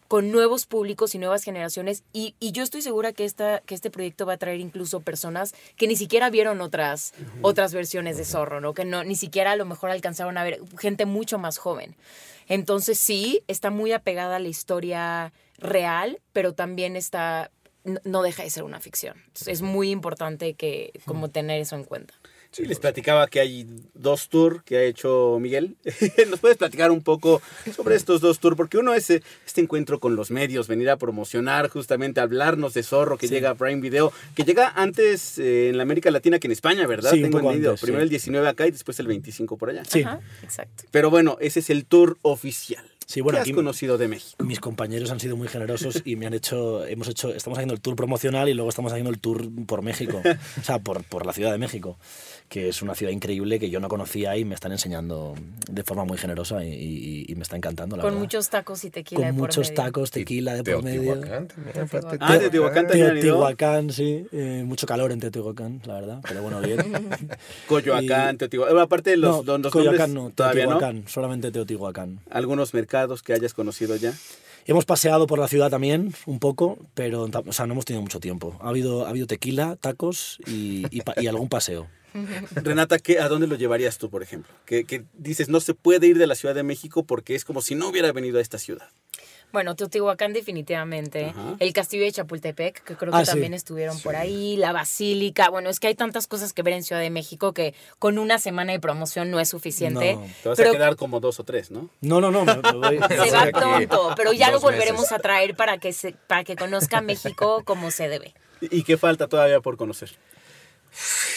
con 0.08 0.32
nuevos 0.32 0.66
públicos 0.66 1.14
y 1.14 1.18
nuevas 1.18 1.44
generaciones. 1.44 2.04
Y, 2.14 2.34
y 2.40 2.54
yo 2.54 2.64
estoy 2.64 2.82
segura 2.82 3.12
que, 3.12 3.26
esta, 3.26 3.60
que 3.66 3.76
este 3.76 3.92
proyecto 3.92 4.26
va 4.26 4.34
a 4.34 4.38
traer 4.38 4.62
incluso 4.62 5.02
personas 5.02 5.54
que 5.76 5.88
ni 5.88 5.98
siquiera 5.98 6.30
vieron 6.30 6.62
otras, 6.62 7.14
otras 7.42 7.74
versiones 7.74 8.16
de 8.16 8.24
Zorro, 8.24 8.62
¿no? 8.62 8.74
Que 8.74 8.86
no, 8.86 9.04
ni 9.04 9.18
siquiera 9.18 9.52
a 9.52 9.56
lo 9.58 9.66
mejor 9.66 9.90
alcanzaron 9.90 10.38
a 10.38 10.46
ver 10.46 10.62
gente 10.80 11.06
mucho 11.06 11.38
más 11.38 11.58
joven. 11.58 11.94
Entonces 12.48 12.98
sí, 12.98 13.44
está 13.50 13.72
muy 13.72 13.92
apegada 13.92 14.38
a 14.38 14.40
la 14.40 14.48
historia 14.48 15.34
real, 15.58 16.22
pero 16.32 16.54
también 16.54 16.96
está, 16.96 17.52
no, 17.84 18.00
no 18.06 18.22
deja 18.22 18.44
de 18.44 18.52
ser 18.52 18.64
una 18.64 18.80
ficción. 18.80 19.18
Entonces, 19.18 19.50
es 19.50 19.62
muy 19.62 19.92
importante 19.92 20.54
que 20.54 20.94
como 21.04 21.30
tener 21.30 21.60
eso 21.60 21.76
en 21.76 21.84
cuenta. 21.84 22.14
Sí, 22.54 22.66
les 22.66 22.78
platicaba 22.80 23.26
que 23.28 23.40
hay 23.40 23.66
dos 23.96 24.30
tours 24.30 24.62
que 24.64 24.78
ha 24.78 24.84
hecho 24.84 25.38
Miguel. 25.42 25.76
¿Nos 26.30 26.40
puedes 26.40 26.56
platicar 26.58 26.92
un 26.92 27.02
poco 27.02 27.42
sobre 27.76 27.96
estos 27.96 28.22
dos 28.22 28.40
tours? 28.40 28.56
Porque 28.56 28.78
uno 28.78 28.94
es 28.94 29.10
eh, 29.10 29.24
este 29.46 29.60
encuentro 29.62 30.00
con 30.00 30.16
los 30.16 30.30
medios, 30.30 30.68
venir 30.68 30.90
a 30.92 30.98
promocionar, 30.98 31.68
justamente 31.70 32.20
a 32.20 32.24
hablarnos 32.24 32.76
de 32.76 32.84
Zorro, 32.84 33.18
que 33.18 33.28
Sí. 33.28 33.34
llega 33.34 33.50
a 33.50 33.56
Prime 33.56 33.82
Video, 33.82 34.14
que 34.36 34.44
llega 34.44 34.70
antes 34.76 35.40
eh, 35.40 35.70
en 35.70 35.78
la 35.78 35.84
América 35.84 36.12
Latina 36.12 36.38
que 36.38 36.46
en 36.48 36.52
España, 36.52 36.86
¿verdad? 36.86 37.10
Sí, 37.12 37.18
un 37.18 37.24
Tengo 37.24 37.40
poco 37.40 37.50
entendido. 37.50 37.72
antes, 37.72 37.82
Primero 37.82 38.02
sí. 38.02 38.04
el 38.04 38.10
19 38.10 38.48
acá 38.48 38.68
y 38.68 38.72
después 38.72 39.00
el 39.00 39.08
25 39.08 39.58
por 39.58 39.72
allá. 39.72 39.84
Sí. 39.86 40.04
Ajá, 40.04 40.20
exacto. 40.44 40.84
Pero 40.92 41.10
bueno, 41.10 41.38
ese 41.42 41.60
es 41.60 41.72
el 41.72 41.86
tour 41.86 42.18
oficial. 42.22 42.86
Sí, 43.06 43.20
bueno, 43.20 43.38
¿Qué 43.38 43.42
aquí 43.42 43.52
has 43.52 43.56
conocido 43.56 43.98
de 43.98 44.08
México? 44.08 44.44
Mis 44.46 44.62
compañeros 44.62 45.12
han 45.12 45.20
sido 45.20 45.36
muy 45.36 45.50
generosos 45.50 46.02
y 46.06 46.16
me 46.16 46.26
han 46.26 46.34
hecho, 46.34 46.86
hemos 46.86 47.10
hecho, 47.10 47.34
estamos 47.34 47.58
haciendo 47.58 47.74
el 47.74 47.82
tour 47.82 47.98
promocional 47.98 48.48
y 48.48 48.54
luego 48.54 48.70
estamos 48.70 48.94
haciendo 48.94 49.10
el 49.12 49.20
tour 49.20 49.44
por 49.68 49.82
México, 49.82 50.22
o 50.62 50.64
sea, 50.64 50.80
por, 50.80 51.04
por 51.04 51.26
la 51.26 51.34
Ciudad 51.34 51.52
de 51.52 51.58
México, 51.58 51.98
que 52.54 52.70
es 52.70 52.84
una 52.84 52.94
ciudad 52.94 53.12
increíble 53.12 53.58
que 53.58 53.72
yo 53.72 53.80
no 53.80 53.88
conocía 53.90 54.38
y 54.38 54.46
me 54.46 54.54
están 54.54 54.72
enseñando 54.72 55.34
de 55.72 55.84
forma 55.84 56.06
muy 56.06 56.20
generosa 56.20 56.64
y, 56.64 56.70
y- 56.72 57.26
y 57.28 57.34
me 57.36 57.42
está 57.42 57.56
encantando, 57.56 57.96
la 57.96 58.04
Con 58.04 58.12
verdad. 58.12 58.22
muchos 58.22 58.48
tacos 58.52 58.84
y 58.84 58.92
tequila 58.92 59.22
Con 59.22 59.26
de 59.28 59.34
por 59.34 59.42
muchos 59.50 59.70
medio. 59.72 59.84
tacos, 59.84 60.12
tequila 60.12 60.54
de 60.54 60.64
por 60.64 60.84
medio. 60.84 61.14
Teotihuacán 61.14 61.48
también. 61.48 61.88
Ah, 62.20 62.38
Teotihuacán 62.38 62.88
también. 62.88 63.08
Teotihuacán, 63.14 63.90
sí. 63.92 64.28
eh, 64.32 64.62
mucho 64.68 64.86
calor 64.86 65.12
en 65.12 65.20
Teotihuacán, 65.20 65.82
la 65.86 65.94
verdad, 65.96 66.20
pero 66.28 66.44
bueno, 66.44 66.62
bien. 66.62 66.78
Coyoacán, 67.68 68.38
Teotihuacán. 68.38 68.74
Bueno, 68.76 68.84
aparte 68.86 69.10
de 69.10 69.18
los, 69.18 69.44
no, 69.46 69.58
los 69.58 69.72
Coyoacán 69.72 70.14
nombres, 70.14 70.32
no, 70.32 70.36
todavía 70.36 70.64
no. 70.66 70.70
Teotihuacán, 70.78 71.08
solamente 71.08 71.52
Teotihuacán. 71.52 72.20
Algunos 72.30 72.74
mercados 72.76 73.24
que 73.24 73.34
hayas 73.34 73.54
conocido 73.56 73.96
ya. 73.96 74.14
Hemos 74.66 74.86
paseado 74.86 75.28
por 75.28 75.40
la 75.40 75.48
ciudad 75.48 75.70
también, 75.72 76.14
un 76.28 76.40
poco, 76.40 76.78
pero 76.94 77.24
o 77.24 77.52
sea, 77.52 77.66
no 77.66 77.74
hemos 77.74 77.86
tenido 77.86 78.02
mucho 78.04 78.20
tiempo. 78.20 78.58
Ha 78.62 78.70
habido, 78.70 79.06
ha 79.06 79.10
habido 79.10 79.28
tequila, 79.28 79.76
tacos 79.76 80.38
y, 80.48 80.86
y 80.96 81.02
y 81.20 81.28
algún 81.28 81.50
paseo. 81.50 81.88
Renata, 82.56 83.00
¿qué, 83.00 83.20
¿a 83.20 83.28
dónde 83.28 83.48
lo 83.48 83.56
llevarías 83.56 83.98
tú, 83.98 84.10
por 84.10 84.24
ejemplo? 84.24 84.54
Que, 84.66 84.84
que 84.86 85.04
dices, 85.14 85.50
no 85.50 85.60
se 85.60 85.74
puede 85.74 86.08
ir 86.08 86.18
de 86.18 86.28
la 86.28 86.36
Ciudad 86.36 86.56
de 86.56 86.64
México 86.64 87.04
porque 87.04 87.36
es 87.36 87.46
como 87.46 87.62
si 87.62 87.76
no 87.76 87.88
hubiera 87.90 88.12
venido 88.12 88.38
a 88.40 88.42
esta 88.42 88.58
ciudad. 88.58 88.90
Bueno, 89.52 89.76
Teotihuacán 89.76 90.34
definitivamente. 90.34 91.26
Ajá. 91.26 91.56
El 91.60 91.74
castillo 91.74 92.04
de 92.06 92.12
Chapultepec, 92.12 92.84
que 92.84 92.96
creo 92.96 93.12
que 93.12 93.20
Ah, 93.20 93.24
sí. 93.26 93.32
también 93.34 93.54
estuvieron 93.54 94.00
por 94.00 94.16
ahí. 94.16 94.58
La 94.58 94.72
basílica. 94.72 95.50
Bueno, 95.50 95.70
es 95.70 95.80
que 95.80 95.86
hay 95.86 95.94
tantas 95.94 96.26
cosas 96.26 96.54
que 96.54 96.64
ver 96.64 96.74
en 96.74 96.84
Ciudad 96.84 97.02
de 97.04 97.12
México 97.12 97.54
que 97.54 97.76
con 98.00 98.18
una 98.18 98.40
semana 98.40 98.72
de 98.72 98.80
promoción 98.80 99.30
no 99.30 99.40
es 99.40 99.50
suficiente. 99.50 100.16
No. 100.16 100.22
Te 100.42 100.50
vas 100.50 100.58
Pero 100.58 100.70
a 100.72 100.74
quedar 100.74 100.96
como 100.96 101.20
dos 101.20 101.40
o 101.40 101.44
tres, 101.44 101.70
¿no? 101.70 101.92
No, 102.02 102.20
no, 102.20 102.32
no. 102.32 102.46
me- 102.46 102.56
me 102.56 102.72
voy- 102.72 103.00
se 103.08 103.32
va 103.32 103.46
pronto, 103.54 104.14
pero 104.18 104.34
ya 104.34 104.50
lo 104.50 104.60
volveremos 104.60 105.02
meses. 105.02 105.12
a 105.12 105.20
traer 105.20 105.56
para 105.56 105.78
que 105.78 105.94
se, 105.94 106.14
para 106.26 106.44
que 106.44 106.56
conozca 106.56 107.02
México 107.02 107.62
como 107.64 107.92
se 107.92 108.10
debe. 108.10 108.34
¿Y 108.60 108.82
qué 108.82 108.98
falta 108.98 109.28
todavía 109.28 109.60
por 109.60 109.78
conocer? 109.78 110.16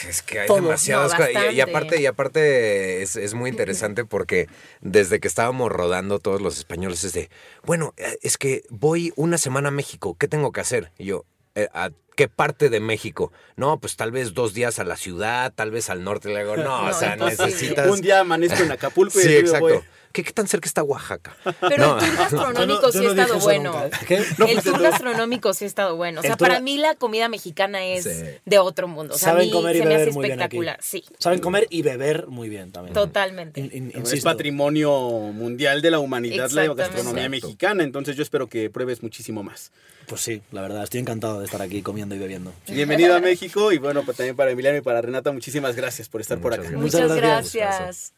Es 0.09 0.23
que 0.23 0.40
hay 0.40 0.47
Todo, 0.47 0.57
demasiadas 0.59 1.12
no, 1.12 1.19
cosas. 1.27 1.53
Y- 1.55 1.61
aparte, 1.61 2.01
y 2.01 2.07
aparte 2.07 3.03
es, 3.03 3.16
es 3.16 3.35
muy 3.35 3.51
interesante 3.51 4.05
porque 4.05 4.49
desde 4.81 5.19
que 5.21 5.29
estábamos 5.29 5.73
rodando 5.73 6.19
todos 6.19 6.40
los 6.40 6.59
españoles 6.59 7.05
es 7.05 7.12
de, 7.12 7.31
bueno, 7.64 7.95
eh, 7.97 8.19
es 8.23 8.37
que 8.38 8.62
voy 8.71 9.12
una 9.16 9.38
semana 9.38 9.69
a 9.69 9.73
México, 9.73 10.16
¿qué 10.19 10.29
tengo 10.29 10.53
que 10.53 10.61
hacer? 10.61 10.92
Y 10.99 11.07
yo, 11.07 11.25
"Eh, 11.55 11.69
¿a 11.73 11.90
qué 12.16 12.29
parte 12.29 12.69
de 12.71 12.81
México? 12.81 13.33
No, 13.57 13.79
pues 13.79 13.97
tal 13.97 14.11
vez 14.11 14.35
dos 14.35 14.53
días 14.55 14.79
a 14.79 14.85
la 14.85 14.97
ciudad, 14.97 15.53
tal 15.55 15.71
vez 15.71 15.90
al 15.90 16.03
norte. 16.05 16.29
Le 16.31 16.40
digo, 16.40 16.57
no, 16.57 16.87
o 16.88 16.92
sea, 16.92 17.16
necesitas... 17.16 17.88
Un 17.88 18.01
día 18.01 18.21
amanezco 18.21 18.62
en 18.62 18.73
Acapulco 18.73 19.19
y 19.21 19.23
Sí, 19.23 19.37
exacto. 19.37 19.66
voy. 19.66 19.81
¿Qué, 20.16 20.24
qué 20.24 20.33
tan 20.33 20.48
cerca 20.48 20.66
está 20.66 20.83
Oaxaca? 20.83 21.37
Pero 21.68 21.88
No. 21.88 21.98
el 21.98 22.05
tour 22.07 22.16
gastronómico 22.16 22.90
sí 22.92 23.05
ha 23.07 23.11
estado 23.11 23.38
bueno. 23.40 23.83
el 24.48 24.62
tour 24.62 24.81
gastronómico 24.81 25.52
sí 25.52 25.64
ha 25.64 25.66
estado 25.66 25.96
bueno. 25.96 26.20
O 26.20 26.22
sea, 26.22 26.38
para 26.38 26.59
mí 26.61 26.79
la 26.79 26.94
comida 26.94 27.29
mexicana 27.29 27.85
es 27.85 28.05
Sí. 28.05 28.11
de 28.46 28.59
otro 28.59 28.88
mundo. 28.88 29.14
O 29.14 29.18
sea, 29.18 29.29
a 29.29 29.33
Saben 29.33 29.48
mí 29.48 29.52
comer 29.52 29.76
y 29.76 29.79
se 29.81 29.85
me 29.85 29.94
hace 29.94 29.98
beber 30.05 30.14
muy 30.14 30.24
bien 30.24 30.33
aquí. 30.40 30.57
espectacular. 30.57 30.79
Sí, 30.81 31.05
Saben 31.18 31.40
comer 31.40 31.66
y 31.68 31.83
beber 31.83 32.29
muy 32.29 32.48
bien 32.48 32.72
también. 32.72 32.94
totalmente. 32.94 33.61
In- 33.61 33.70
in- 33.94 34.02
Es 34.07 34.22
patrimonio 34.24 34.90
mundial 35.35 35.83
de 35.83 35.90
la 35.90 35.98
humanidad 35.98 36.50
la 36.52 36.64
gastronomía 36.72 37.24
Exacto. 37.26 37.46
mexicana, 37.46 37.83
entonces 37.85 38.16
yo 38.16 38.22
espero 38.22 38.48
que 38.48 38.70
pruebes 38.70 39.02
muchísimo 39.02 39.42
más. 39.42 39.70
Pues 40.07 40.22
sí, 40.22 40.40
la 40.50 40.62
verdad, 40.62 40.83
estoy 40.85 41.00
encantado 41.00 41.40
de 41.40 41.44
estar 41.44 41.61
aquí 41.61 41.83
comiendo 41.83 42.14
y 42.14 42.18
bebiendo. 42.18 42.55
Bienvenido 42.68 43.14
a 43.16 43.20
México 43.20 43.70
y 43.72 43.76
bueno, 43.79 44.02
pues 44.05 44.16
también 44.16 44.35
para 44.37 44.50
Emiliano 44.50 44.79
y 44.79 44.81
para 44.81 45.02
Renata, 45.02 45.31
muchísimas 45.33 45.76
gracias 45.76 46.09
por 46.09 46.22
estar 46.22 46.38
por 46.38 46.55
acá. 46.55 46.62
gracias. 46.62 46.81
Muchas 46.81 47.00
Muchas 47.02 47.16
gracias. 47.16 48.12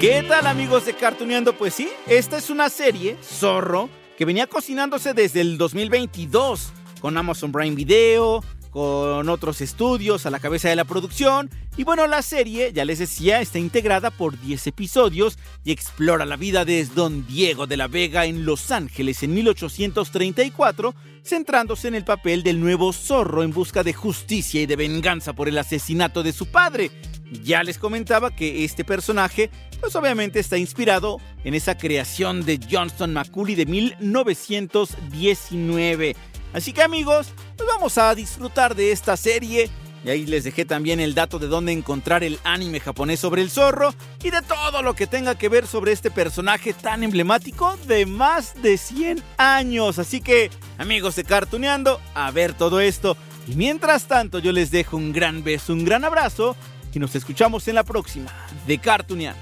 ¿Qué 0.00 0.22
tal 0.28 0.46
amigos 0.46 0.84
de 0.84 0.92
Cartuneando? 0.92 1.56
Pues 1.56 1.72
sí, 1.72 1.88
esta 2.06 2.36
es 2.36 2.50
una 2.50 2.68
serie, 2.68 3.16
Zorro, 3.22 3.88
que 4.18 4.26
venía 4.26 4.46
cocinándose 4.46 5.14
desde 5.14 5.40
el 5.40 5.56
2022 5.56 6.70
con 7.00 7.16
Amazon 7.16 7.50
Prime 7.50 7.74
Video, 7.74 8.44
con 8.70 9.26
otros 9.30 9.62
estudios 9.62 10.26
a 10.26 10.30
la 10.30 10.38
cabeza 10.38 10.68
de 10.68 10.76
la 10.76 10.84
producción. 10.84 11.48
Y 11.78 11.84
bueno, 11.84 12.06
la 12.06 12.20
serie, 12.20 12.74
ya 12.74 12.84
les 12.84 12.98
decía, 12.98 13.40
está 13.40 13.58
integrada 13.58 14.10
por 14.10 14.38
10 14.38 14.66
episodios 14.66 15.38
y 15.64 15.72
explora 15.72 16.26
la 16.26 16.36
vida 16.36 16.66
de 16.66 16.84
Don 16.84 17.26
Diego 17.26 17.66
de 17.66 17.78
la 17.78 17.88
Vega 17.88 18.26
en 18.26 18.44
Los 18.44 18.70
Ángeles 18.70 19.22
en 19.22 19.32
1834, 19.32 20.94
centrándose 21.22 21.88
en 21.88 21.94
el 21.94 22.04
papel 22.04 22.42
del 22.42 22.60
nuevo 22.60 22.92
zorro 22.92 23.42
en 23.42 23.50
busca 23.50 23.82
de 23.82 23.94
justicia 23.94 24.60
y 24.60 24.66
de 24.66 24.76
venganza 24.76 25.32
por 25.32 25.48
el 25.48 25.56
asesinato 25.56 26.22
de 26.22 26.34
su 26.34 26.44
padre. 26.44 26.90
Ya 27.30 27.62
les 27.62 27.78
comentaba 27.78 28.30
que 28.30 28.64
este 28.64 28.84
personaje, 28.84 29.50
pues 29.80 29.96
obviamente 29.96 30.38
está 30.38 30.58
inspirado 30.58 31.18
en 31.44 31.54
esa 31.54 31.76
creación 31.76 32.44
de 32.44 32.60
Johnston 32.70 33.12
Macaulay 33.12 33.56
de 33.56 33.66
1919. 33.66 36.14
Así 36.52 36.72
que 36.72 36.82
amigos, 36.82 37.32
pues 37.56 37.68
vamos 37.68 37.98
a 37.98 38.14
disfrutar 38.14 38.76
de 38.76 38.92
esta 38.92 39.16
serie. 39.16 39.68
Y 40.04 40.10
ahí 40.10 40.24
les 40.24 40.44
dejé 40.44 40.64
también 40.64 41.00
el 41.00 41.14
dato 41.14 41.40
de 41.40 41.48
dónde 41.48 41.72
encontrar 41.72 42.22
el 42.22 42.38
anime 42.44 42.78
japonés 42.78 43.18
sobre 43.18 43.42
el 43.42 43.50
zorro 43.50 43.92
y 44.22 44.30
de 44.30 44.40
todo 44.42 44.82
lo 44.82 44.94
que 44.94 45.08
tenga 45.08 45.34
que 45.34 45.48
ver 45.48 45.66
sobre 45.66 45.90
este 45.90 46.12
personaje 46.12 46.72
tan 46.72 47.02
emblemático 47.02 47.76
de 47.88 48.06
más 48.06 48.62
de 48.62 48.78
100 48.78 49.20
años. 49.36 49.98
Así 49.98 50.20
que, 50.20 50.52
amigos 50.78 51.16
de 51.16 51.24
Cartuneando, 51.24 52.00
a 52.14 52.30
ver 52.30 52.54
todo 52.54 52.78
esto. 52.78 53.16
Y 53.48 53.56
mientras 53.56 54.06
tanto, 54.06 54.38
yo 54.38 54.52
les 54.52 54.70
dejo 54.70 54.96
un 54.96 55.12
gran 55.12 55.42
beso, 55.42 55.72
un 55.72 55.84
gran 55.84 56.04
abrazo 56.04 56.54
y 56.96 56.98
nos 56.98 57.14
escuchamos 57.14 57.68
en 57.68 57.74
la 57.74 57.84
próxima 57.84 58.30
de 58.66 58.78
Cartuneando. 58.78 59.38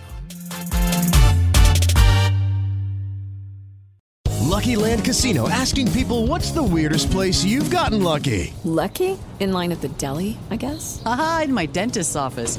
Lucky 4.42 4.76
Land 4.76 5.04
Casino 5.04 5.48
asking 5.48 5.90
people 5.92 6.26
what's 6.26 6.52
the 6.52 6.62
weirdest 6.62 7.10
place 7.10 7.44
you've 7.44 7.70
gotten 7.70 8.02
lucky? 8.02 8.52
Lucky? 8.64 9.18
In 9.40 9.52
line 9.52 9.72
at 9.72 9.80
the 9.80 9.88
deli, 9.98 10.36
I 10.50 10.56
guess? 10.56 11.02
Aha, 11.06 11.42
in 11.44 11.54
my 11.54 11.66
dentist's 11.66 12.16
office. 12.16 12.58